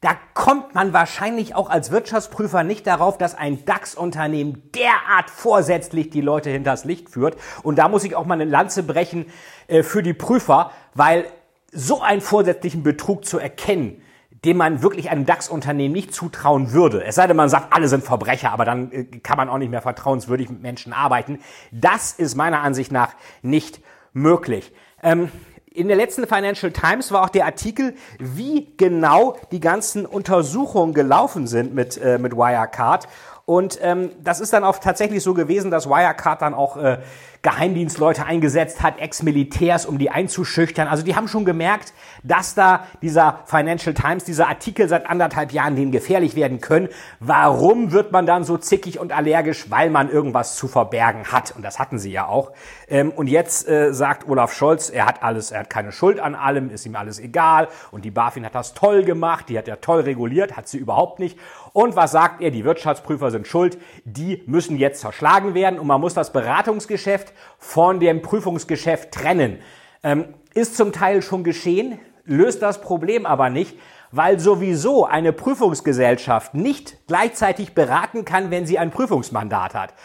da 0.02 0.18
kommt 0.34 0.76
man 0.76 0.92
wahrscheinlich 0.92 1.56
auch 1.56 1.70
als 1.70 1.90
Wirtschaftsprüfer 1.90 2.66
nicht 2.66 2.86
darauf, 2.86 3.18
dass 3.18 3.34
ein 3.34 3.64
DAX-Unternehmen 3.64 4.70
derart 4.76 5.30
vorsätzlich 5.30 6.10
die 6.10 6.20
Leute 6.20 6.50
hinters 6.50 6.84
Licht 6.84 7.10
führt. 7.10 7.38
Und 7.64 7.78
da 7.78 7.88
muss 7.88 8.04
ich 8.04 8.18
auch 8.18 8.26
mal 8.26 8.34
eine 8.34 8.44
Lanze 8.44 8.84
brechen 8.84 9.28
äh, 9.68 9.82
für 9.82 10.04
die 10.04 10.14
Prüfer, 10.14 10.72
weil 10.94 11.26
so 11.74 12.02
einen 12.02 12.22
vorsätzlichen 12.22 12.84
Betrug 12.84 13.26
zu 13.26 13.40
erkennen, 13.40 14.02
dem 14.46 14.58
man 14.58 14.82
wirklich 14.82 15.10
einem 15.10 15.26
DAX-Unternehmen 15.26 15.94
nicht 15.94 16.14
zutrauen 16.14 16.74
würde. 16.74 17.04
Es 17.04 17.16
sei 17.16 17.28
denn, 17.28 17.38
man 17.38 17.50
sagt, 17.50 17.74
alle 17.74 17.88
sind 17.88 18.04
Verbrecher, 18.04 18.52
aber 18.52 18.66
dann 18.66 18.92
äh, 18.92 19.06
kann 19.06 19.38
man 19.38 19.50
auch 19.50 19.58
nicht 19.58 19.72
mehr 19.72 19.82
vertrauenswürdig 19.82 20.50
mit 20.50 20.62
Menschen 20.62 20.94
arbeiten. 20.94 21.40
Das 21.72 22.14
ist 22.14 22.36
meiner 22.36 22.62
Ansicht 22.62 22.92
nach 22.92 23.16
nicht 23.42 23.82
möglich. 24.12 24.74
Ähm, 25.02 25.30
in 25.76 25.88
der 25.88 25.98
letzten 25.98 26.28
Financial 26.28 26.72
Times 26.72 27.12
war 27.12 27.24
auch 27.24 27.30
der 27.30 27.46
Artikel, 27.46 27.96
wie 28.20 28.76
genau 28.78 29.38
die 29.52 29.60
ganzen 29.60 30.06
Untersuchungen 30.06 30.94
gelaufen 30.94 31.48
sind 31.48 31.74
mit, 31.74 31.98
äh, 31.98 32.20
mit 32.20 32.34
Wirecard. 32.34 33.08
Und 33.46 33.78
ähm, 33.82 34.12
das 34.24 34.40
ist 34.40 34.54
dann 34.54 34.64
auch 34.64 34.80
tatsächlich 34.80 35.22
so 35.22 35.34
gewesen, 35.34 35.70
dass 35.70 35.90
Wirecard 35.90 36.42
dann 36.42 36.54
auch 36.54 36.78
äh, 36.78 37.00
Geheimdienstleute 37.42 38.26
eingesetzt 38.26 38.82
hat, 38.82 39.00
Ex-Militärs, 39.00 39.86
um 39.86 39.98
die 39.98 40.10
einzuschüchtern. 40.10 40.88
Also 40.88 41.04
die 41.04 41.14
haben 41.18 41.28
schon 41.28 41.44
gemerkt, 41.44 41.94
dass 42.24 42.56
da 42.56 42.88
dieser 43.02 43.42
Financial 43.46 43.94
Times, 43.94 44.24
dieser 44.24 44.48
Artikel 44.48 44.88
seit 44.88 45.10
anderthalb 45.10 45.52
Jahren 45.52 45.76
denen 45.76 45.92
gefährlich 45.92 46.38
werden 46.38 46.62
können. 46.62 46.88
Warum 47.20 47.92
wird 47.92 48.14
man 48.14 48.26
dann 48.26 48.46
so 48.46 48.58
zickig 48.58 48.98
und 48.98 49.12
allergisch? 49.12 49.70
Weil 49.70 49.90
man 49.90 50.10
irgendwas 50.10 50.56
zu 50.56 50.70
verbergen 50.70 51.26
hat. 51.34 51.54
Und 51.54 51.64
das 51.64 51.80
hatten 51.80 52.00
sie 52.00 52.14
ja 52.14 52.28
auch. 52.28 52.54
Ähm, 52.88 53.12
und 53.12 53.28
jetzt 53.28 53.68
äh, 53.68 53.94
sagt 53.94 54.30
Olaf 54.30 54.54
Scholz, 54.54 54.90
er 54.90 55.06
hat 55.06 55.22
alles, 55.22 55.52
er 55.52 55.62
hat 55.62 55.70
keine 55.70 55.92
Schuld 55.92 56.22
an 56.22 56.36
allem, 56.36 56.70
ist 56.70 56.86
ihm 56.86 56.96
alles 56.96 57.20
egal. 57.20 57.68
Und 57.92 58.06
die 58.06 58.12
BaFin 58.12 58.46
hat 58.46 58.56
das 58.56 58.74
toll 58.74 59.04
gemacht, 59.04 59.50
die 59.50 59.58
hat 59.58 59.68
ja 59.68 59.76
toll 59.76 60.00
reguliert, 60.00 60.56
hat 60.56 60.70
sie 60.70 60.78
überhaupt 60.78 61.20
nicht. 61.20 61.38
Und 61.74 61.96
was 61.96 62.12
sagt 62.12 62.42
er? 62.42 62.52
Die 62.52 62.64
Wirtschaftsprüfer 62.64 63.32
sind 63.32 63.48
schuld, 63.48 63.80
die 64.06 64.44
müssen 64.46 64.78
jetzt 64.78 65.02
zerschlagen 65.02 65.56
werden 65.56 65.80
und 65.80 65.88
man 65.88 66.00
muss 66.00 66.14
das 66.14 66.32
Beratungsgeschäft 66.32 67.34
von 67.58 68.00
dem 68.00 68.22
Prüfungsgeschäft 68.22 69.12
trennen. 69.12 69.58
Ähm, 70.04 70.36
ist 70.54 70.78
zum 70.78 70.92
Teil 70.92 71.24
schon 71.24 71.44
geschehen, 71.44 72.00
löst 72.26 72.62
das 72.62 72.80
Problem 72.80 73.26
aber 73.26 73.50
nicht, 73.50 73.76
weil 74.12 74.40
sowieso 74.40 75.06
eine 75.06 75.34
Prüfungsgesellschaft 75.34 76.54
nicht 76.54 77.08
gleichzeitig 77.08 77.74
beraten 77.74 78.24
kann, 78.24 78.52
wenn 78.52 78.68
sie 78.68 78.78
ein 78.78 78.92
Prüfungsmandat 78.92 79.74
hat. 79.74 79.96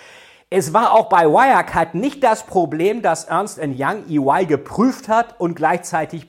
Es 0.49 0.73
war 0.73 0.95
auch 0.95 1.11
bei 1.11 1.27
Wirecard 1.27 1.95
nicht 1.95 2.25
das 2.25 2.45
Problem, 2.45 3.03
dass 3.03 3.25
Ernst 3.25 3.61
Young 3.61 4.09
EY 4.09 4.47
geprüft 4.47 5.09
hat 5.09 5.39
und 5.39 5.57
gleichzeitig 5.57 6.27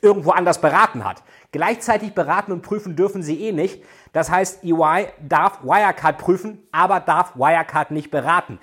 irgendwo 0.00 0.30
anders 0.30 0.60
beraten 0.60 1.04
hat. 1.04 1.22
Gleichzeitig 1.52 2.14
beraten 2.14 2.52
und 2.52 2.62
prüfen 2.62 2.96
dürfen 2.96 3.22
sie 3.22 3.40
eh 3.46 3.52
nicht. 3.52 3.82
Das 4.12 4.30
heißt, 4.30 4.64
EY 4.64 5.08
darf 5.20 5.62
Wirecard 5.62 6.18
prüfen, 6.18 6.66
aber 6.72 7.00
darf 7.00 7.36
Wirecard 7.36 7.90
nicht 7.90 8.10
beraten. 8.10 8.58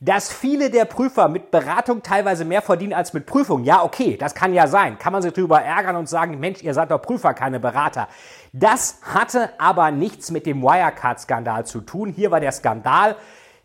Dass 0.00 0.32
viele 0.32 0.70
der 0.70 0.84
Prüfer 0.84 1.28
mit 1.28 1.50
Beratung 1.50 2.04
teilweise 2.04 2.44
mehr 2.44 2.62
verdienen 2.62 2.92
als 2.92 3.12
mit 3.12 3.26
Prüfung. 3.26 3.64
Ja, 3.64 3.82
okay, 3.82 4.16
das 4.16 4.36
kann 4.36 4.54
ja 4.54 4.68
sein. 4.68 4.96
Kann 4.98 5.12
man 5.12 5.22
sich 5.22 5.32
darüber 5.32 5.60
ärgern 5.60 5.96
und 5.96 6.08
sagen, 6.08 6.38
Mensch, 6.38 6.62
ihr 6.62 6.72
seid 6.72 6.92
doch 6.92 7.02
Prüfer, 7.02 7.34
keine 7.34 7.58
Berater. 7.58 8.06
Das 8.52 9.00
hatte 9.02 9.50
aber 9.58 9.90
nichts 9.90 10.30
mit 10.30 10.46
dem 10.46 10.62
Wirecard-Skandal 10.62 11.66
zu 11.66 11.80
tun. 11.80 12.12
Hier 12.12 12.30
war 12.30 12.38
der 12.38 12.52
Skandal, 12.52 13.16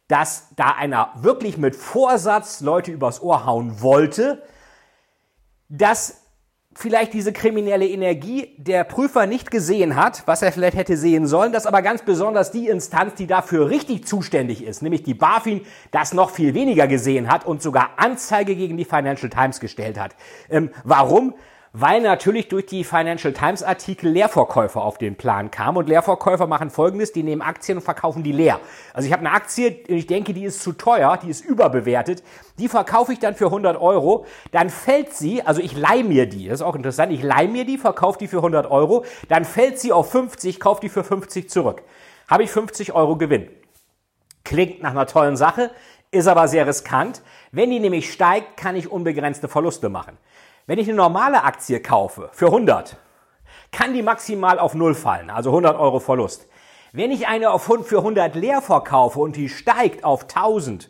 dass 0.07 0.47
da 0.55 0.71
einer 0.71 1.11
wirklich 1.15 1.57
mit 1.57 1.75
Vorsatz 1.75 2.61
Leute 2.61 2.91
übers 2.91 3.21
Ohr 3.21 3.45
hauen 3.45 3.81
wollte, 3.81 4.41
dass 5.69 6.22
vielleicht 6.75 7.13
diese 7.13 7.33
kriminelle 7.33 7.87
Energie 7.87 8.53
der 8.57 8.83
Prüfer 8.83 9.25
nicht 9.25 9.51
gesehen 9.51 9.95
hat, 9.95 10.23
was 10.25 10.41
er 10.41 10.51
vielleicht 10.51 10.77
hätte 10.77 10.97
sehen 10.97 11.27
sollen, 11.27 11.51
dass 11.51 11.65
aber 11.65 11.81
ganz 11.81 12.01
besonders 12.03 12.51
die 12.51 12.67
Instanz, 12.67 13.15
die 13.15 13.27
dafür 13.27 13.69
richtig 13.69 14.07
zuständig 14.07 14.63
ist, 14.63 14.81
nämlich 14.81 15.03
die 15.03 15.13
BaFin, 15.13 15.61
das 15.91 16.13
noch 16.13 16.31
viel 16.31 16.53
weniger 16.53 16.87
gesehen 16.87 17.31
hat 17.31 17.45
und 17.45 17.61
sogar 17.61 17.91
Anzeige 17.97 18.55
gegen 18.55 18.77
die 18.77 18.85
Financial 18.85 19.29
Times 19.29 19.59
gestellt 19.59 19.99
hat. 19.99 20.15
Ähm, 20.49 20.69
warum? 20.83 21.35
Weil 21.75 22.01
natürlich 22.01 22.49
durch 22.49 22.67
die 22.67 22.83
Financial 22.83 23.33
Times 23.33 23.63
Artikel 23.63 24.11
Leerverkäufer 24.11 24.83
auf 24.83 24.99
den 24.99 25.15
Plan 25.15 25.49
kamen. 25.49 25.79
Und 25.79 25.89
Leerverkäufer 25.89 26.45
machen 26.45 26.69
folgendes, 26.69 27.11
die 27.11 27.23
nehmen 27.23 27.41
Aktien 27.41 27.79
und 27.79 27.83
verkaufen 27.83 28.21
die 28.21 28.31
leer. 28.31 28.59
Also 28.93 29.07
ich 29.07 29.11
habe 29.11 29.25
eine 29.25 29.31
Aktie, 29.31 29.69
ich 29.87 30.05
denke, 30.05 30.35
die 30.35 30.43
ist 30.43 30.61
zu 30.61 30.73
teuer, 30.73 31.17
die 31.17 31.29
ist 31.29 31.43
überbewertet, 31.43 32.23
die 32.59 32.67
verkaufe 32.67 33.11
ich 33.11 33.17
dann 33.17 33.33
für 33.33 33.45
100 33.45 33.81
Euro, 33.81 34.27
dann 34.51 34.69
fällt 34.69 35.13
sie, 35.13 35.41
also 35.41 35.61
ich 35.61 35.75
leih 35.75 36.03
mir 36.03 36.29
die, 36.29 36.47
das 36.47 36.59
ist 36.59 36.61
auch 36.61 36.75
interessant, 36.75 37.11
ich 37.11 37.23
leih 37.23 37.47
mir 37.47 37.65
die, 37.65 37.79
verkaufe 37.79 38.19
die 38.19 38.27
für 38.27 38.37
100 38.37 38.69
Euro, 38.69 39.03
dann 39.27 39.43
fällt 39.43 39.79
sie 39.79 39.91
auf 39.91 40.11
50, 40.11 40.59
kaufe 40.59 40.81
die 40.81 40.89
für 40.89 41.03
50 41.03 41.49
zurück. 41.49 41.81
Habe 42.29 42.43
ich 42.43 42.51
50 42.51 42.93
Euro 42.93 43.17
Gewinn. 43.17 43.49
Klingt 44.45 44.83
nach 44.83 44.91
einer 44.91 45.07
tollen 45.07 45.37
Sache, 45.37 45.71
ist 46.11 46.27
aber 46.27 46.47
sehr 46.47 46.67
riskant. 46.67 47.23
Wenn 47.51 47.71
die 47.71 47.79
nämlich 47.79 48.13
steigt, 48.13 48.57
kann 48.57 48.75
ich 48.75 48.91
unbegrenzte 48.91 49.47
Verluste 49.47 49.89
machen. 49.89 50.17
Wenn 50.65 50.79
ich 50.79 50.87
eine 50.87 50.95
normale 50.95 51.43
Aktie 51.43 51.81
kaufe 51.81 52.29
für 52.31 52.45
100, 52.45 52.95
kann 53.73 53.93
die 53.93 54.01
maximal 54.01 54.59
auf 54.59 54.75
Null 54.75 54.95
fallen, 54.95 55.29
also 55.29 55.49
100 55.49 55.77
Euro 55.77 55.99
Verlust. 55.99 56.47
Wenn 56.93 57.11
ich 57.11 57.27
eine 57.27 57.51
auf 57.51 57.63
für 57.63 57.97
100 57.97 58.33
leer 58.35 58.61
verkaufe 58.61 59.19
und 59.19 59.35
die 59.35 59.49
steigt 59.49 60.05
auf 60.05 60.21
1000, 60.21 60.89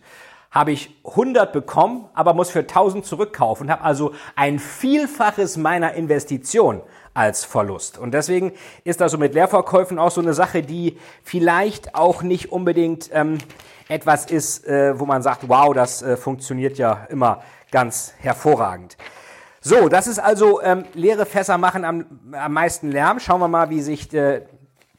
habe 0.52 0.72
ich 0.72 0.96
100 1.04 1.52
bekommen, 1.52 2.08
aber 2.14 2.36
muss 2.36 2.52
für 2.52 2.60
1000 2.60 3.04
zurückkaufen, 3.04 3.72
habe 3.72 3.84
also 3.84 4.12
ein 4.36 4.60
Vielfaches 4.60 5.58
meiner 5.58 5.94
Investition 5.96 6.84
als 7.16 7.44
Verlust. 7.44 7.98
Und 7.98 8.14
deswegen 8.14 8.52
ist 8.84 9.02
das 9.02 9.12
so 9.12 9.18
mit 9.18 9.34
Leerverkäufen 9.34 9.98
auch 9.98 10.12
so 10.12 10.22
eine 10.22 10.36
Sache, 10.36 10.62
die 10.62 11.00
vielleicht 11.24 11.96
auch 11.96 12.22
nicht 12.22 12.52
unbedingt 12.52 13.10
ähm, 13.12 13.40
etwas 13.88 14.28
ist, 14.28 14.68
äh, 14.68 15.00
wo 15.00 15.08
man 15.08 15.24
sagt, 15.24 15.50
wow, 15.50 15.74
das 15.74 16.04
äh, 16.04 16.16
funktioniert 16.16 16.78
ja 16.78 17.08
immer 17.10 17.42
ganz 17.72 18.14
hervorragend. 18.20 18.98
So, 19.66 19.88
das 19.88 20.08
ist 20.08 20.20
also 20.20 20.62
ähm, 20.62 20.84
leere 20.94 21.26
Fässer 21.26 21.58
machen 21.58 21.86
am, 21.86 22.06
am 22.34 22.52
meisten 22.52 22.92
Lärm. 22.92 23.22
Schauen 23.22 23.40
wir 23.40 23.48
mal, 23.48 23.70
wie 23.70 23.80
sich 23.80 24.14
äh, 24.14 24.42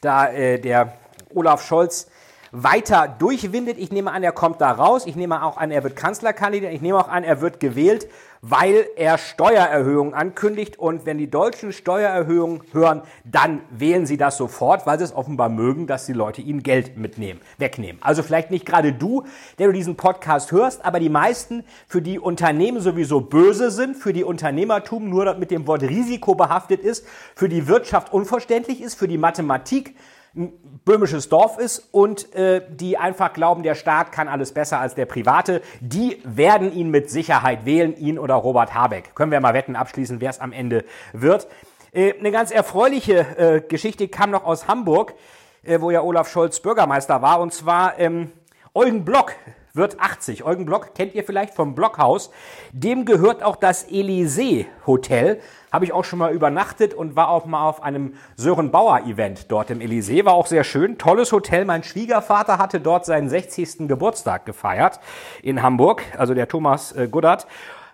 da 0.01 0.29
äh, 0.29 0.59
der 0.59 0.95
Olaf 1.35 1.63
Scholz 1.63 2.09
weiter 2.51 3.15
durchwindet. 3.19 3.77
Ich 3.77 3.93
nehme 3.93 4.11
an, 4.11 4.23
er 4.23 4.33
kommt 4.33 4.63
da 4.63 4.71
raus. 4.71 5.05
Ich 5.05 5.17
nehme 5.17 5.45
auch 5.45 5.59
an, 5.59 5.71
er 5.71 5.83
wird 5.83 5.97
Kanzlerkandidat. 5.97 6.73
Ich 6.73 6.81
nehme 6.81 6.99
auch 6.99 7.09
an, 7.09 7.25
er 7.25 7.43
wird 7.43 7.61
gewählt, 7.61 8.09
weil 8.47 8.87
er 8.97 9.17
Steuererhöhungen 9.17 10.13
ankündigt. 10.13 10.79
Und 10.79 11.07
wenn 11.07 11.17
die 11.17 11.31
Deutschen 11.31 11.73
Steuererhöhungen 11.73 12.61
hören, 12.73 13.01
dann 13.25 13.63
wählen 13.71 14.05
sie 14.05 14.19
das 14.19 14.37
sofort, 14.37 14.87
weil 14.87 14.99
sie 14.99 15.05
es 15.05 15.15
offenbar 15.15 15.49
mögen, 15.49 15.87
dass 15.87 16.05
die 16.05 16.13
Leute 16.13 16.43
ihnen 16.43 16.63
Geld 16.63 16.99
mitnehmen, 16.99 17.41
wegnehmen. 17.57 18.03
Also 18.03 18.23
vielleicht 18.23 18.51
nicht 18.51 18.67
gerade 18.67 18.93
du, 18.93 19.25
der 19.59 19.69
du 19.69 19.73
diesen 19.73 19.97
Podcast 19.97 20.53
hörst, 20.53 20.85
aber 20.85 21.01
die 21.01 21.09
meisten, 21.09 21.65
für 21.89 22.03
die 22.03 22.19
Unternehmen 22.19 22.81
sowieso 22.81 23.23
böse 23.23 23.71
sind, 23.71 23.97
für 23.97 24.13
die 24.13 24.25
Unternehmertum 24.25 25.09
nur 25.09 25.35
mit 25.35 25.51
dem 25.51 25.67
Wort 25.67 25.83
Risiko 25.83 26.35
behaftet 26.35 26.81
ist, 26.81 27.07
für 27.35 27.49
die 27.49 27.67
Wirtschaft 27.67 28.13
unverständlich 28.13 28.83
ist, 28.83 28.95
für 28.95 29.09
die 29.09 29.19
Mathematik 29.19 29.95
ein 30.37 30.53
böhmisches 30.85 31.29
Dorf 31.29 31.59
ist 31.59 31.89
und 31.93 32.35
äh, 32.35 32.63
die 32.69 32.99
einfach 32.99 33.33
glauben, 33.33 33.63
der 33.63 33.75
Staat 33.75 34.13
kann 34.13 34.29
alles 34.29 34.53
besser 34.53 34.81
als 34.81 34.95
der 34.95 35.07
Private, 35.07 35.63
die 35.81 36.21
werden 36.25 36.73
ihn 36.73 36.91
mit 36.91 37.11
Sicherheit 37.11 37.65
wählen, 37.65 37.97
ihn 37.97 38.19
oder 38.19 38.35
Robert 38.35 38.75
Habeck. 38.75 39.15
Können 39.15 39.31
wir 39.31 39.41
mal 39.41 39.55
wetten 39.55 39.77
abschließen, 39.77 40.21
wer 40.21 40.31
es 40.31 40.41
am 40.41 40.53
Ende 40.53 40.85
wird. 41.13 41.47
Äh, 41.93 42.15
eine 42.19 42.33
ganz 42.33 42.51
erfreuliche 42.51 43.21
äh, 43.39 43.61
Geschichte 43.61 44.09
kam 44.09 44.31
noch 44.31 44.45
aus 44.45 44.67
Hamburg, 44.67 45.15
äh, 45.63 45.81
wo 45.81 45.91
ja 45.91 46.03
Olaf 46.03 46.29
Scholz 46.29 46.61
Bürgermeister 46.61 47.23
war, 47.23 47.41
und 47.41 47.53
zwar 47.53 47.99
ähm, 47.99 48.33
Eugen 48.75 49.05
Block 49.05 49.33
wird 49.75 49.99
80. 49.99 50.45
Eugen 50.45 50.67
Block 50.67 50.95
kennt 50.95 51.15
ihr 51.17 51.25
vielleicht 51.25 51.53
vom 51.53 51.75
Blockhaus. 51.75 52.31
Dem 52.73 53.05
gehört 53.05 53.43
auch 53.43 53.57
das 53.57 53.83
Elysee 53.83 54.67
Hotel. 54.87 55.41
Habe 55.73 55.85
ich 55.85 55.93
auch 55.93 56.05
schon 56.05 56.21
mal 56.21 56.33
übernachtet 56.33 56.95
und 56.95 57.17
war 57.17 57.29
auch 57.29 57.45
mal 57.45 57.69
auf 57.69 57.83
einem 57.83 58.15
Sören 58.37 58.71
Bauer 58.71 59.01
Event 59.01 59.51
dort 59.51 59.71
im 59.71 59.81
Elysee. 59.81 60.25
War 60.25 60.35
auch 60.35 60.47
sehr 60.47 60.63
schön. 60.63 60.97
Tolles 60.97 61.33
Hotel. 61.33 61.65
Mein 61.65 61.83
Schwiegervater 61.83 62.59
hatte 62.59 62.81
dort 62.81 63.05
seinen 63.05 63.29
60. 63.29 63.89
Geburtstag 63.89 64.47
gefeiert 64.47 65.01
in 65.43 65.61
Hamburg. 65.61 66.03
Also 66.17 66.35
der 66.35 66.47
Thomas 66.47 66.93
äh, 66.93 67.09
Guddert 67.11 67.49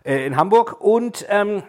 äh, 0.04 0.26
in 0.26 0.36
Hamburg. 0.36 0.82
Und 0.82 1.24
ähm, 1.30 1.62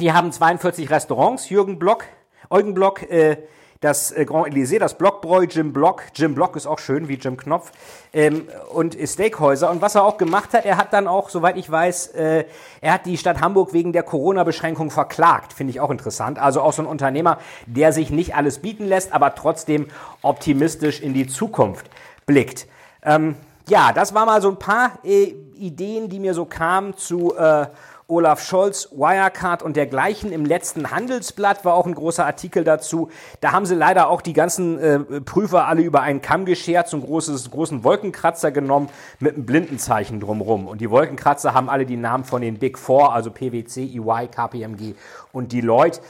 die 0.00 0.12
haben 0.12 0.32
42 0.32 0.90
Restaurants. 0.90 1.48
Jürgen 1.48 1.78
Block, 1.78 2.06
Eugen 2.50 2.74
Block, 2.74 3.08
äh, 3.08 3.36
das 3.80 4.10
äh, 4.10 4.24
Grand 4.24 4.48
Elysée, 4.48 4.78
das 4.78 4.98
Blockbräu, 4.98 5.44
Jim 5.44 5.72
Block. 5.72 6.02
Jim 6.14 6.34
Block 6.34 6.56
ist 6.56 6.66
auch 6.66 6.78
schön, 6.78 7.08
wie 7.08 7.14
Jim 7.14 7.36
Knopf. 7.36 7.70
Ähm, 8.12 8.48
und 8.72 8.96
Steakhäuser. 9.00 9.70
Und 9.70 9.82
was 9.82 9.94
er 9.94 10.04
auch 10.04 10.16
gemacht 10.16 10.52
hat, 10.52 10.64
er 10.64 10.76
hat 10.76 10.92
dann 10.92 11.06
auch, 11.06 11.30
soweit 11.30 11.56
ich 11.56 11.70
weiß, 11.70 12.08
äh, 12.08 12.44
er 12.80 12.92
hat 12.92 13.06
die 13.06 13.16
Stadt 13.16 13.40
Hamburg 13.40 13.72
wegen 13.72 13.92
der 13.92 14.02
Corona-Beschränkung 14.02 14.90
verklagt. 14.90 15.52
Finde 15.52 15.70
ich 15.70 15.80
auch 15.80 15.90
interessant. 15.90 16.38
Also 16.38 16.60
auch 16.60 16.72
so 16.72 16.82
ein 16.82 16.86
Unternehmer, 16.86 17.38
der 17.66 17.92
sich 17.92 18.10
nicht 18.10 18.34
alles 18.34 18.58
bieten 18.58 18.86
lässt, 18.86 19.12
aber 19.12 19.34
trotzdem 19.34 19.86
optimistisch 20.22 21.00
in 21.00 21.14
die 21.14 21.26
Zukunft 21.26 21.88
blickt. 22.26 22.66
Ähm, 23.02 23.36
ja, 23.68 23.92
das 23.92 24.14
war 24.14 24.26
mal 24.26 24.42
so 24.42 24.48
ein 24.48 24.58
paar 24.58 24.98
äh, 25.04 25.34
Ideen, 25.56 26.08
die 26.08 26.18
mir 26.18 26.34
so 26.34 26.46
kamen 26.46 26.96
zu 26.96 27.36
äh, 27.36 27.66
Olaf 28.10 28.42
Scholz, 28.42 28.88
Wirecard 28.90 29.62
und 29.62 29.76
dergleichen. 29.76 30.32
Im 30.32 30.46
letzten 30.46 30.90
Handelsblatt 30.90 31.66
war 31.66 31.74
auch 31.74 31.84
ein 31.84 31.94
großer 31.94 32.24
Artikel 32.24 32.64
dazu. 32.64 33.10
Da 33.42 33.52
haben 33.52 33.66
sie 33.66 33.74
leider 33.74 34.08
auch 34.08 34.22
die 34.22 34.32
ganzen 34.32 34.78
äh, 34.78 35.20
Prüfer 35.20 35.66
alle 35.66 35.82
über 35.82 36.00
einen 36.00 36.22
Kamm 36.22 36.46
geschert, 36.46 36.90
einen 36.94 37.02
großes, 37.02 37.50
großen 37.50 37.84
Wolkenkratzer 37.84 38.50
genommen 38.50 38.88
mit 39.20 39.34
einem 39.34 39.44
Blindenzeichen 39.44 40.20
drumrum. 40.20 40.68
Und 40.68 40.80
die 40.80 40.90
Wolkenkratzer 40.90 41.52
haben 41.52 41.68
alle 41.68 41.84
die 41.84 41.98
Namen 41.98 42.24
von 42.24 42.40
den 42.40 42.58
Big 42.58 42.78
Four, 42.78 43.12
also 43.12 43.30
PwC, 43.30 43.82
EY, 43.82 44.28
KPMG 44.28 44.94
und 45.32 45.52
Deloitte. 45.52 46.00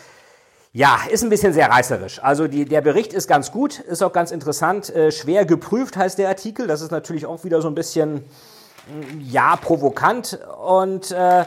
Ja, 0.72 1.00
ist 1.10 1.24
ein 1.24 1.30
bisschen 1.30 1.52
sehr 1.52 1.68
reißerisch. 1.68 2.22
Also 2.22 2.46
die, 2.46 2.64
der 2.64 2.80
Bericht 2.80 3.12
ist 3.12 3.26
ganz 3.26 3.50
gut, 3.50 3.80
ist 3.80 4.04
auch 4.04 4.12
ganz 4.12 4.30
interessant. 4.30 4.94
Äh, 4.94 5.10
schwer 5.10 5.44
geprüft 5.44 5.96
heißt 5.96 6.16
der 6.16 6.28
Artikel. 6.28 6.68
Das 6.68 6.80
ist 6.80 6.92
natürlich 6.92 7.26
auch 7.26 7.42
wieder 7.42 7.60
so 7.60 7.66
ein 7.66 7.74
bisschen, 7.74 8.24
ja, 9.18 9.56
provokant. 9.56 10.38
Und 10.64 11.10
äh, 11.10 11.44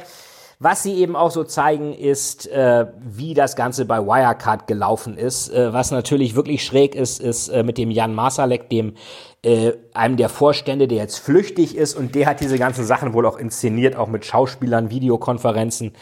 was 0.64 0.84
sie 0.84 0.94
eben 0.94 1.16
auch 1.16 1.32
so 1.32 1.44
zeigen, 1.44 1.92
ist, 1.92 2.46
äh, 2.46 2.86
wie 3.00 3.34
das 3.34 3.56
Ganze 3.56 3.86
bei 3.86 3.98
Wirecard 3.98 4.68
gelaufen 4.68 5.18
ist. 5.18 5.50
Äh, 5.50 5.74
was 5.74 5.90
natürlich 5.90 6.36
wirklich 6.36 6.64
schräg 6.64 6.94
ist, 6.94 7.20
ist 7.20 7.50
äh, 7.50 7.64
mit 7.64 7.80
dem 7.80 7.90
Jan 7.90 8.14
Masalek, 8.14 8.70
dem 8.70 8.94
äh, 9.42 9.72
einem 9.96 10.18
der 10.18 10.30
Vorstände, 10.30 10.88
der 10.88 11.00
jetzt 11.00 11.18
flüchtig 11.18 11.76
ist 11.76 11.96
und 11.96 12.14
der 12.14 12.28
hat 12.28 12.42
diese 12.42 12.60
ganzen 12.60 12.86
Sachen 12.86 13.14
wohl 13.14 13.26
auch 13.26 13.40
inszeniert, 13.40 13.96
auch 13.96 14.08
mit 14.08 14.24
Schauspielern, 14.24 14.92
Videokonferenzen 14.92 15.94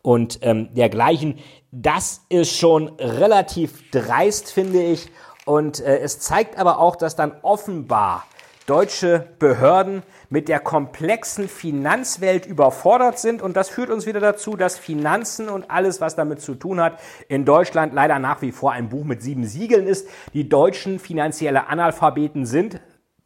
und 0.00 0.38
ähm, 0.40 0.72
dergleichen. 0.72 1.38
Das 1.70 2.22
ist 2.30 2.56
schon 2.56 2.92
relativ 2.98 3.90
dreist, 3.90 4.50
finde 4.50 4.82
ich. 4.82 5.10
Und 5.44 5.80
äh, 5.80 5.98
es 5.98 6.20
zeigt 6.20 6.58
aber 6.58 6.78
auch, 6.78 6.96
dass 6.96 7.16
dann 7.16 7.32
offenbar 7.42 8.24
deutsche 8.66 9.26
Behörden 9.38 10.02
mit 10.28 10.48
der 10.48 10.60
komplexen 10.60 11.48
Finanzwelt 11.48 12.46
überfordert 12.46 13.18
sind. 13.18 13.40
Und 13.40 13.56
das 13.56 13.68
führt 13.68 13.90
uns 13.90 14.06
wieder 14.06 14.20
dazu, 14.20 14.56
dass 14.56 14.76
Finanzen 14.78 15.48
und 15.48 15.70
alles, 15.70 16.00
was 16.00 16.16
damit 16.16 16.40
zu 16.40 16.54
tun 16.54 16.80
hat, 16.80 16.98
in 17.28 17.44
Deutschland 17.44 17.94
leider 17.94 18.18
nach 18.18 18.42
wie 18.42 18.52
vor 18.52 18.72
ein 18.72 18.88
Buch 18.88 19.04
mit 19.04 19.22
sieben 19.22 19.44
Siegeln 19.44 19.86
ist. 19.86 20.08
Die 20.34 20.48
Deutschen 20.48 20.98
finanzielle 20.98 21.68
Analphabeten 21.68 22.44
sind, 22.44 22.80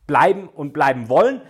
bleiben 0.06 0.48
und 0.48 0.72
bleiben 0.72 1.08
wollen. 1.08 1.40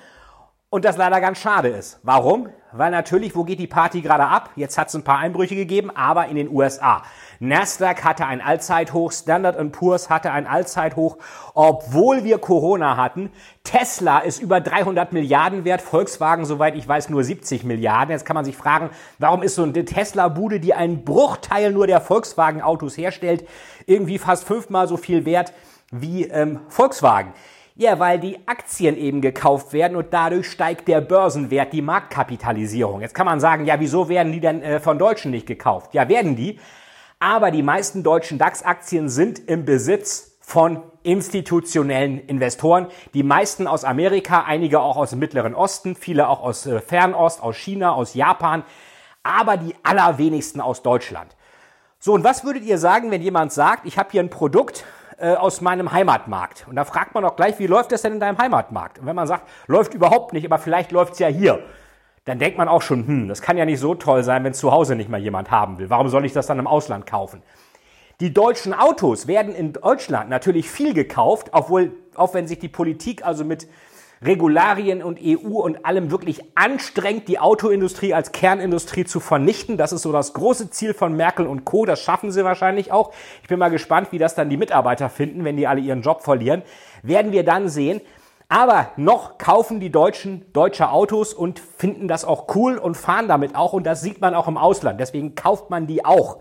Und 0.73 0.85
das 0.85 0.97
leider 0.97 1.21
ganz 1.21 1.39
schade 1.39 1.69
ist. 1.69 1.99
Warum? 2.05 2.49
Weil 2.71 2.93
natürlich, 2.93 3.35
wo 3.35 3.43
geht 3.43 3.59
die 3.59 3.67
Party 3.67 4.03
gerade 4.03 4.27
ab? 4.27 4.51
Jetzt 4.55 4.79
hat 4.79 4.87
es 4.87 4.95
ein 4.95 5.03
paar 5.03 5.19
Einbrüche 5.19 5.57
gegeben, 5.57 5.91
aber 5.91 6.29
in 6.29 6.37
den 6.37 6.49
USA. 6.49 7.03
Nasdaq 7.43 8.05
hatte 8.05 8.27
ein 8.27 8.43
Allzeithoch, 8.43 9.13
Standard 9.13 9.73
Poor's 9.73 10.11
hatte 10.11 10.31
ein 10.31 10.47
Allzeithoch, 10.47 11.17
obwohl 11.55 12.23
wir 12.23 12.37
Corona 12.37 12.99
hatten. 12.99 13.31
Tesla 13.65 14.19
ist 14.19 14.43
über 14.43 14.61
300 14.61 15.15
Milliarden 15.15 15.65
wert, 15.65 15.81
Volkswagen, 15.81 16.45
soweit 16.45 16.77
ich 16.77 16.87
weiß, 16.87 17.09
nur 17.09 17.25
70 17.25 17.65
Milliarden. 17.65 18.13
Jetzt 18.13 18.27
kann 18.27 18.35
man 18.35 18.45
sich 18.45 18.59
fragen, 18.59 18.91
warum 19.19 19.43
ist 19.43 19.55
so 19.55 19.63
eine 19.63 19.73
Tesla-Bude, 19.73 20.61
die 20.61 20.75
einen 20.75 21.03
Bruchteil 21.03 21.73
nur 21.73 21.87
der 21.87 22.03
Volkswagen-Autos 22.03 22.99
herstellt, 22.99 23.49
irgendwie 23.87 24.19
fast 24.19 24.45
fünfmal 24.45 24.87
so 24.87 24.99
viel 24.99 25.25
wert 25.25 25.55
wie 25.91 26.25
ähm, 26.25 26.61
Volkswagen? 26.69 27.33
Ja, 27.75 27.99
weil 27.99 28.19
die 28.19 28.39
Aktien 28.45 28.99
eben 28.99 29.23
gekauft 29.23 29.73
werden 29.73 29.97
und 29.97 30.13
dadurch 30.13 30.51
steigt 30.51 30.89
der 30.89 31.01
Börsenwert, 31.01 31.73
die 31.73 31.81
Marktkapitalisierung. 31.81 33.01
Jetzt 33.01 33.15
kann 33.15 33.25
man 33.25 33.41
sagen, 33.41 33.65
ja, 33.65 33.81
wieso 33.81 34.11
werden 34.11 34.31
die 34.31 34.41
denn 34.41 34.61
äh, 34.61 34.81
von 34.81 34.99
Deutschen 34.99 35.31
nicht 35.31 35.47
gekauft? 35.47 35.95
Ja, 35.95 36.07
werden 36.07 36.37
die. 36.37 36.59
Aber 37.21 37.51
die 37.51 37.63
meisten 37.63 38.03
deutschen 38.03 38.39
DAX-Aktien 38.39 39.11
sind 39.11 39.39
im 39.39 39.67
Besitz 39.67 40.39
von 40.41 40.83
institutionellen 41.03 42.19
Investoren. 42.19 42.87
Die 43.13 43.23
meisten 43.23 43.67
aus 43.67 43.85
Amerika, 43.85 44.45
einige 44.47 44.81
auch 44.81 44.97
aus 44.97 45.11
dem 45.11 45.19
Mittleren 45.19 45.55
Osten, 45.55 45.95
viele 45.95 46.29
auch 46.29 46.43
aus 46.43 46.65
äh, 46.67 46.81
Fernost, 46.81 47.43
aus 47.43 47.57
China, 47.57 47.93
aus 47.93 48.15
Japan, 48.15 48.65
aber 49.23 49.59
die 49.59 49.75
allerwenigsten 49.83 50.63
aus 50.63 50.83
Deutschland. 50.83 51.37
So, 51.99 52.15
und 52.15 52.25
was 52.25 52.43
würdet 52.43 52.65
ihr 52.65 52.79
sagen, 52.79 53.11
wenn 53.11 53.21
jemand 53.21 53.53
sagt, 53.53 53.87
ich 53.87 53.99
habe 53.99 54.09
hier 54.11 54.23
ein 54.23 54.31
Produkt, 54.31 54.85
äh, 55.19 55.35
aus 55.35 55.61
meinem 55.61 55.93
Heimatmarkt. 55.93 56.65
Und 56.67 56.77
da 56.77 56.87
fragt 56.87 57.15
man 57.15 57.27
auch 57.27 57.37
gleich, 57.37 57.59
wie 57.59 57.67
läuft 57.67 57.93
das 57.93 58.01
denn 58.01 58.15
in 58.15 58.21
deinem 58.21 58.39
Heimatmarkt? 58.39 58.99
Und 58.99 59.05
wenn 59.05 59.15
man 59.15 59.27
sagt, 59.27 59.47
läuft 59.67 59.93
überhaupt 59.93 60.33
nicht, 60.33 60.47
aber 60.47 60.57
vielleicht 60.57 60.93
läuft 60.93 61.13
es 61.13 61.19
ja 61.19 61.29
hier, 61.29 61.63
dann 62.25 62.39
denkt 62.39 62.59
man 62.59 62.69
auch 62.69 62.83
schon, 62.83 63.07
hm, 63.07 63.29
das 63.29 63.43
kann 63.43 63.57
ja 63.57 63.65
nicht 63.65 63.81
so 63.81 63.95
toll 63.95 64.23
sein, 64.23 64.45
wenn 64.45 64.55
zu 64.55 64.73
Hause 64.73 64.95
nicht 64.95 65.09
mal 65.09 65.21
jemand 65.21 65.51
haben 65.51 65.79
will. 65.79 65.91
Warum 65.91 66.09
soll 66.09 66.25
ich 66.25 66.33
das 66.33 66.47
dann 66.47 66.59
im 66.59 66.67
Ausland 66.67 67.07
kaufen? 67.07 67.43
Die 68.21 68.35
deutschen 68.35 68.75
Autos 68.75 69.27
werden 69.27 69.55
in 69.55 69.73
Deutschland 69.73 70.29
natürlich 70.29 70.71
viel 70.71 70.93
gekauft, 70.93 71.49
obwohl, 71.53 71.93
auch 72.15 72.35
wenn 72.35 72.47
sich 72.47 72.59
die 72.59 72.69
Politik 72.69 73.25
also 73.25 73.45
mit 73.45 73.67
Regularien 74.23 75.03
und 75.03 75.19
EU 75.23 75.61
und 75.61 75.87
allem 75.87 76.11
wirklich 76.11 76.43
anstrengt, 76.55 77.27
die 77.29 77.39
Autoindustrie 77.39 78.13
als 78.13 78.33
Kernindustrie 78.33 79.07
zu 79.07 79.19
vernichten. 79.19 79.79
Das 79.79 79.93
ist 79.93 80.03
so 80.03 80.13
das 80.13 80.35
große 80.35 80.69
Ziel 80.69 80.93
von 80.93 81.17
Merkel 81.17 81.47
und 81.47 81.65
Co. 81.65 81.87
Das 81.87 82.03
schaffen 82.03 82.31
sie 82.31 82.45
wahrscheinlich 82.45 82.93
auch. 82.93 83.15
Ich 83.43 83.49
bin 83.49 83.59
mal 83.59 83.71
gespannt, 83.71 84.09
wie 84.13 84.19
das 84.19 84.35
dann 84.35 84.51
die 84.51 84.59
Mitarbeiter 84.59 85.09
finden, 85.09 85.45
wenn 85.45 85.57
die 85.57 85.67
alle 85.67 85.81
ihren 85.81 86.03
Job 86.03 86.21
verlieren. 86.21 86.61
Werden 87.03 87.33
wir 87.33 87.45
dann 87.45 87.71
sehen. 87.71 88.03
Aber 88.51 88.91
noch 88.97 89.39
kaufen 89.39 89.79
die 89.79 89.91
Deutschen 89.93 90.53
deutsche 90.53 90.91
Autos 90.91 91.33
und 91.33 91.61
finden 91.61 92.09
das 92.09 92.25
auch 92.25 92.53
cool 92.57 92.79
und 92.79 92.97
fahren 92.97 93.29
damit 93.29 93.55
auch. 93.55 93.73
Und 93.73 93.85
das 93.85 94.03
sieht 94.03 94.21
man 94.21 94.35
auch 94.35 94.49
im 94.49 94.59
Ausland. 94.59 94.99
Deswegen 94.99 95.37
kauft 95.37 95.71
man 95.71 95.87
die 95.87 96.05
auch. 96.05 96.39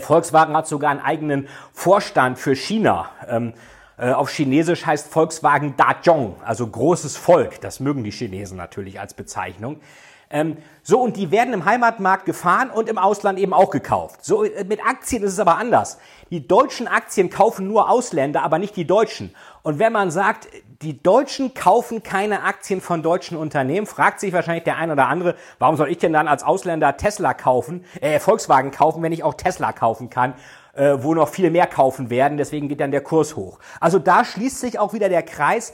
Volkswagen 0.00 0.56
hat 0.56 0.68
sogar 0.68 0.92
einen 0.92 1.00
eigenen 1.00 1.48
Vorstand 1.72 2.38
für 2.38 2.54
China. 2.54 3.10
Ähm, 3.28 3.54
äh, 3.98 4.12
auf 4.12 4.30
Chinesisch 4.30 4.86
heißt 4.86 5.08
Volkswagen 5.08 5.76
Dajong, 5.76 6.36
also 6.44 6.66
großes 6.66 7.16
Volk. 7.16 7.60
Das 7.62 7.80
mögen 7.80 8.04
die 8.04 8.12
Chinesen 8.12 8.56
natürlich 8.56 9.00
als 9.00 9.14
Bezeichnung. 9.14 9.80
Ähm, 10.30 10.56
so, 10.82 11.00
und 11.00 11.16
die 11.16 11.30
werden 11.30 11.54
im 11.54 11.64
Heimatmarkt 11.64 12.24
gefahren 12.24 12.70
und 12.70 12.88
im 12.88 12.98
Ausland 12.98 13.38
eben 13.38 13.52
auch 13.52 13.70
gekauft. 13.70 14.24
So, 14.24 14.44
äh, 14.44 14.64
mit 14.64 14.84
Aktien 14.84 15.22
ist 15.22 15.32
es 15.32 15.38
aber 15.38 15.56
anders. 15.56 15.98
Die 16.30 16.46
deutschen 16.46 16.88
Aktien 16.88 17.30
kaufen 17.30 17.68
nur 17.68 17.88
Ausländer, 17.88 18.42
aber 18.42 18.58
nicht 18.58 18.76
die 18.76 18.86
Deutschen. 18.86 19.34
Und 19.62 19.78
wenn 19.78 19.92
man 19.92 20.10
sagt, 20.10 20.48
die 20.82 21.00
Deutschen 21.00 21.54
kaufen 21.54 22.02
keine 22.02 22.42
Aktien 22.42 22.80
von 22.80 23.02
deutschen 23.02 23.36
Unternehmen, 23.36 23.86
fragt 23.86 24.20
sich 24.20 24.32
wahrscheinlich 24.32 24.64
der 24.64 24.76
ein 24.76 24.90
oder 24.90 25.06
andere, 25.06 25.36
warum 25.58 25.76
soll 25.76 25.90
ich 25.90 25.98
denn 25.98 26.12
dann 26.12 26.28
als 26.28 26.42
Ausländer 26.42 26.96
Tesla 26.96 27.34
kaufen, 27.34 27.84
äh, 28.00 28.18
Volkswagen 28.18 28.72
kaufen, 28.72 29.02
wenn 29.02 29.12
ich 29.12 29.22
auch 29.22 29.34
Tesla 29.34 29.72
kaufen 29.72 30.10
kann? 30.10 30.34
äh, 30.76 31.02
wo 31.02 31.14
noch 31.14 31.28
viel 31.28 31.50
mehr 31.50 31.66
kaufen 31.66 32.10
werden. 32.10 32.38
Deswegen 32.38 32.68
geht 32.68 32.80
dann 32.80 32.90
der 32.90 33.00
Kurs 33.00 33.34
hoch. 33.34 33.58
Also 33.80 33.98
da 33.98 34.24
schließt 34.24 34.60
sich 34.60 34.78
auch 34.78 34.92
wieder 34.92 35.08
der 35.08 35.22
Kreis, 35.22 35.72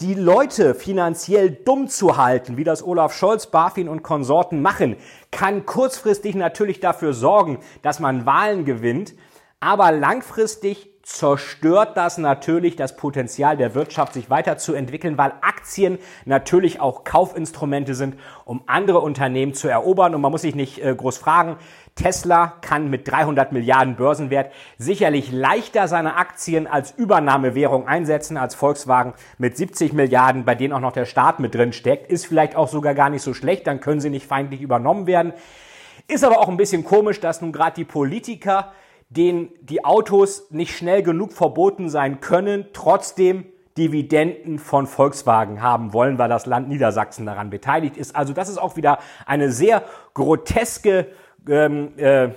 die 0.00 0.14
Leute 0.14 0.74
finanziell 0.74 1.50
dumm 1.50 1.88
zu 1.88 2.18
halten, 2.18 2.58
wie 2.58 2.64
das 2.64 2.86
Olaf 2.86 3.14
Scholz, 3.14 3.46
BaFin 3.46 3.88
und 3.88 4.02
Konsorten 4.02 4.60
machen, 4.60 4.96
kann 5.30 5.64
kurzfristig 5.64 6.34
natürlich 6.34 6.80
dafür 6.80 7.14
sorgen, 7.14 7.60
dass 7.80 7.98
man 7.98 8.26
Wahlen 8.26 8.66
gewinnt. 8.66 9.14
Aber 9.58 9.92
langfristig 9.92 10.90
zerstört 11.02 11.96
das 11.96 12.18
natürlich 12.18 12.76
das 12.76 12.96
Potenzial 12.96 13.56
der 13.56 13.74
Wirtschaft, 13.74 14.12
sich 14.12 14.28
weiterzuentwickeln, 14.28 15.16
weil 15.16 15.32
Aktien 15.40 15.98
natürlich 16.26 16.80
auch 16.80 17.04
Kaufinstrumente 17.04 17.94
sind, 17.94 18.16
um 18.44 18.64
andere 18.66 19.00
Unternehmen 19.00 19.54
zu 19.54 19.68
erobern. 19.68 20.14
Und 20.14 20.20
man 20.20 20.30
muss 20.30 20.42
sich 20.42 20.54
nicht 20.54 20.84
äh, 20.84 20.94
groß 20.94 21.16
fragen, 21.16 21.56
Tesla 21.96 22.52
kann 22.60 22.90
mit 22.90 23.08
300 23.08 23.52
Milliarden 23.52 23.96
Börsenwert 23.96 24.52
sicherlich 24.76 25.32
leichter 25.32 25.88
seine 25.88 26.16
Aktien 26.16 26.66
als 26.66 26.92
Übernahmewährung 26.92 27.88
einsetzen 27.88 28.36
als 28.36 28.54
Volkswagen 28.54 29.14
mit 29.38 29.56
70 29.56 29.94
Milliarden, 29.94 30.44
bei 30.44 30.54
denen 30.54 30.74
auch 30.74 30.80
noch 30.80 30.92
der 30.92 31.06
Staat 31.06 31.40
mit 31.40 31.54
drin 31.54 31.72
steckt. 31.72 32.12
Ist 32.12 32.26
vielleicht 32.26 32.54
auch 32.54 32.68
sogar 32.68 32.94
gar 32.94 33.08
nicht 33.08 33.22
so 33.22 33.32
schlecht, 33.32 33.66
dann 33.66 33.80
können 33.80 34.00
sie 34.00 34.10
nicht 34.10 34.26
feindlich 34.26 34.60
übernommen 34.60 35.06
werden. 35.06 35.32
Ist 36.06 36.22
aber 36.22 36.38
auch 36.38 36.48
ein 36.48 36.58
bisschen 36.58 36.84
komisch, 36.84 37.18
dass 37.18 37.40
nun 37.40 37.50
gerade 37.50 37.74
die 37.74 37.84
Politiker, 37.84 38.72
denen 39.08 39.48
die 39.62 39.84
Autos 39.84 40.50
nicht 40.50 40.76
schnell 40.76 41.02
genug 41.02 41.32
verboten 41.32 41.88
sein 41.88 42.20
können, 42.20 42.66
trotzdem 42.74 43.46
Dividenden 43.78 44.58
von 44.58 44.86
Volkswagen 44.86 45.60
haben 45.62 45.92
wollen, 45.92 46.18
weil 46.18 46.28
das 46.28 46.46
Land 46.46 46.68
Niedersachsen 46.68 47.26
daran 47.26 47.50
beteiligt 47.50 47.96
ist. 47.96 48.16
Also 48.16 48.32
das 48.32 48.48
ist 48.48 48.58
auch 48.58 48.76
wieder 48.76 48.98
eine 49.26 49.50
sehr 49.50 49.82
groteske 50.14 51.08
ähm, 51.48 51.92
äh, 51.98 52.30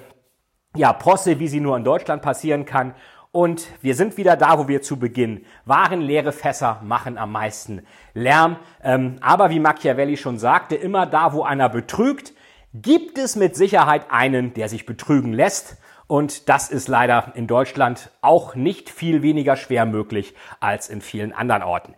ja, 0.76 0.94
Posse, 0.94 1.40
wie 1.40 1.48
sie 1.48 1.60
nur 1.60 1.78
in 1.78 1.84
Deutschland 1.84 2.22
passieren 2.22 2.66
kann. 2.66 2.94
Und 3.32 3.68
wir 3.82 3.94
sind 3.94 4.18
wieder 4.18 4.36
da, 4.36 4.58
wo 4.58 4.68
wir 4.68 4.82
zu 4.82 4.98
Beginn 4.98 5.46
waren. 5.66 6.02
Leere 6.02 6.32
Fässer 6.32 6.82
machen 6.84 7.18
am 7.18 7.32
meisten 7.32 7.86
Lärm. 8.14 8.58
Ähm, 8.84 9.18
aber 9.22 9.52
wie 9.52 9.60
Machiavelli 9.60 10.18
schon 10.18 10.40
sagte, 10.40 10.76
immer 10.76 11.06
da, 11.06 11.34
wo 11.34 11.44
einer 11.44 11.70
betrügt, 11.70 12.34
gibt 12.74 13.18
es 13.18 13.36
mit 13.36 13.56
Sicherheit 13.56 14.08
einen, 14.10 14.54
der 14.54 14.68
sich 14.68 14.86
betrügen 14.86 15.34
lässt. 15.34 15.78
Und 16.10 16.50
das 16.50 16.72
ist 16.72 16.88
leider 16.88 17.34
in 17.36 17.46
Deutschland 17.46 18.10
auch 18.22 18.56
nicht 18.56 18.90
viel 18.90 19.22
weniger 19.22 19.56
schwer 19.56 19.86
möglich 19.86 20.34
als 20.60 20.90
in 20.90 21.02
vielen 21.02 21.32
anderen 21.34 21.62
Orten. 21.62 21.94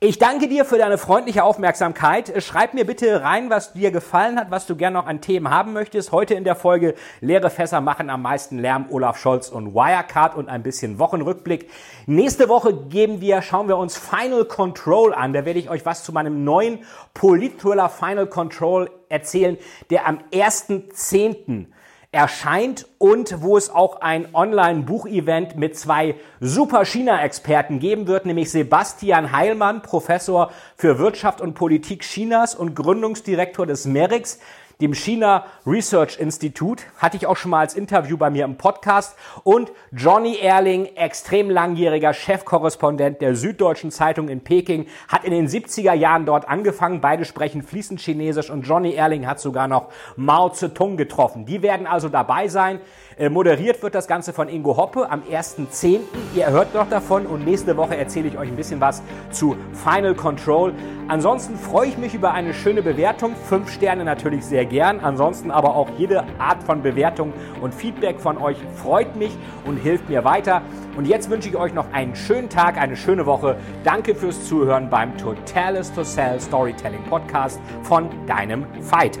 Ich 0.00 0.18
danke 0.18 0.48
dir 0.48 0.66
für 0.66 0.76
deine 0.76 0.98
freundliche 0.98 1.44
Aufmerksamkeit. 1.44 2.30
Schreib 2.42 2.74
mir 2.74 2.84
bitte 2.84 3.22
rein, 3.22 3.48
was 3.48 3.72
dir 3.72 3.90
gefallen 3.90 4.38
hat, 4.38 4.50
was 4.50 4.66
du 4.66 4.76
gerne 4.76 4.98
noch 4.98 5.06
an 5.06 5.22
Themen 5.22 5.48
haben 5.48 5.72
möchtest. 5.72 6.12
Heute 6.12 6.34
in 6.34 6.44
der 6.44 6.56
Folge 6.56 6.94
Leere 7.22 7.48
Fässer 7.48 7.80
machen 7.80 8.10
am 8.10 8.20
meisten 8.20 8.58
Lärm, 8.58 8.84
Olaf 8.90 9.16
Scholz 9.16 9.48
und 9.48 9.74
Wirecard 9.74 10.36
und 10.36 10.50
ein 10.50 10.62
bisschen 10.62 10.98
Wochenrückblick. 10.98 11.70
Nächste 12.04 12.50
Woche 12.50 12.74
geben 12.74 13.22
wir, 13.22 13.40
schauen 13.40 13.68
wir 13.68 13.78
uns 13.78 13.96
Final 13.96 14.44
Control 14.44 15.14
an. 15.14 15.32
Da 15.32 15.46
werde 15.46 15.58
ich 15.58 15.70
euch 15.70 15.86
was 15.86 16.04
zu 16.04 16.12
meinem 16.12 16.44
neuen 16.44 16.80
Polit-Thriller 17.14 17.88
Final 17.88 18.26
Control 18.26 18.90
erzählen, 19.08 19.56
der 19.88 20.06
am 20.06 20.18
1.10 20.34 21.68
erscheint 22.14 22.86
und 22.98 23.42
wo 23.42 23.56
es 23.56 23.68
auch 23.68 24.00
ein 24.00 24.34
Online-Buchevent 24.34 25.56
mit 25.56 25.76
zwei 25.76 26.14
super 26.40 26.84
China-Experten 26.84 27.80
geben 27.80 28.06
wird, 28.06 28.24
nämlich 28.24 28.50
Sebastian 28.50 29.32
Heilmann, 29.32 29.82
Professor 29.82 30.52
für 30.76 30.98
Wirtschaft 30.98 31.40
und 31.40 31.54
Politik 31.54 32.02
Chinas 32.02 32.54
und 32.54 32.74
Gründungsdirektor 32.76 33.66
des 33.66 33.84
MERIX 33.84 34.38
dem 34.80 34.94
China 34.94 35.44
Research 35.66 36.18
Institute, 36.18 36.82
hatte 36.98 37.16
ich 37.16 37.26
auch 37.26 37.36
schon 37.36 37.50
mal 37.50 37.60
als 37.60 37.74
Interview 37.74 38.16
bei 38.16 38.30
mir 38.30 38.44
im 38.44 38.56
Podcast. 38.56 39.16
Und 39.42 39.72
Johnny 39.92 40.36
Erling, 40.38 40.86
extrem 40.96 41.50
langjähriger 41.50 42.12
Chefkorrespondent 42.12 43.20
der 43.20 43.36
Süddeutschen 43.36 43.90
Zeitung 43.90 44.28
in 44.28 44.42
Peking, 44.42 44.86
hat 45.08 45.24
in 45.24 45.32
den 45.32 45.48
70er 45.48 45.94
Jahren 45.94 46.26
dort 46.26 46.48
angefangen. 46.48 47.00
Beide 47.00 47.24
sprechen 47.24 47.62
fließend 47.62 48.00
Chinesisch 48.00 48.50
und 48.50 48.62
Johnny 48.62 48.94
Erling 48.94 49.26
hat 49.26 49.40
sogar 49.40 49.68
noch 49.68 49.90
Mao 50.16 50.50
Zedong 50.50 50.96
getroffen. 50.96 51.46
Die 51.46 51.62
werden 51.62 51.86
also 51.86 52.08
dabei 52.08 52.48
sein. 52.48 52.80
Äh, 53.16 53.28
moderiert 53.28 53.80
wird 53.82 53.94
das 53.94 54.08
Ganze 54.08 54.32
von 54.32 54.48
Ingo 54.48 54.76
Hoppe 54.76 55.08
am 55.08 55.22
1.10. 55.22 56.00
Ihr 56.34 56.50
hört 56.50 56.74
noch 56.74 56.88
davon 56.88 57.26
und 57.26 57.44
nächste 57.44 57.76
Woche 57.76 57.96
erzähle 57.96 58.28
ich 58.28 58.36
euch 58.36 58.48
ein 58.48 58.56
bisschen 58.56 58.80
was 58.80 59.02
zu 59.30 59.56
Final 59.72 60.14
Control. 60.14 60.72
Ansonsten 61.06 61.56
freue 61.56 61.88
ich 61.88 61.98
mich 61.98 62.14
über 62.14 62.32
eine 62.32 62.52
schöne 62.52 62.82
Bewertung. 62.82 63.36
Fünf 63.48 63.70
Sterne 63.70 64.04
natürlich 64.04 64.44
sehr 64.44 64.64
gern. 64.64 64.98
Ansonsten 64.98 65.52
aber 65.52 65.76
auch 65.76 65.88
jede 65.96 66.24
Art 66.38 66.62
von 66.64 66.82
Bewertung 66.82 67.32
und 67.60 67.72
Feedback 67.72 68.18
von 68.18 68.36
euch 68.36 68.56
freut 68.82 69.14
mich 69.14 69.36
und 69.64 69.76
hilft 69.76 70.08
mir 70.08 70.24
weiter. 70.24 70.62
Und 70.96 71.06
jetzt 71.06 71.30
wünsche 71.30 71.48
ich 71.48 71.56
euch 71.56 71.72
noch 71.72 71.92
einen 71.92 72.16
schönen 72.16 72.48
Tag, 72.48 72.78
eine 72.78 72.96
schöne 72.96 73.26
Woche. 73.26 73.56
Danke 73.84 74.14
fürs 74.14 74.44
Zuhören 74.48 74.90
beim 74.90 75.16
Totalis 75.18 75.92
to 75.92 76.02
Sell 76.02 76.40
Storytelling 76.40 77.02
Podcast 77.04 77.60
von 77.82 78.08
deinem 78.26 78.64
Fight. 78.82 79.20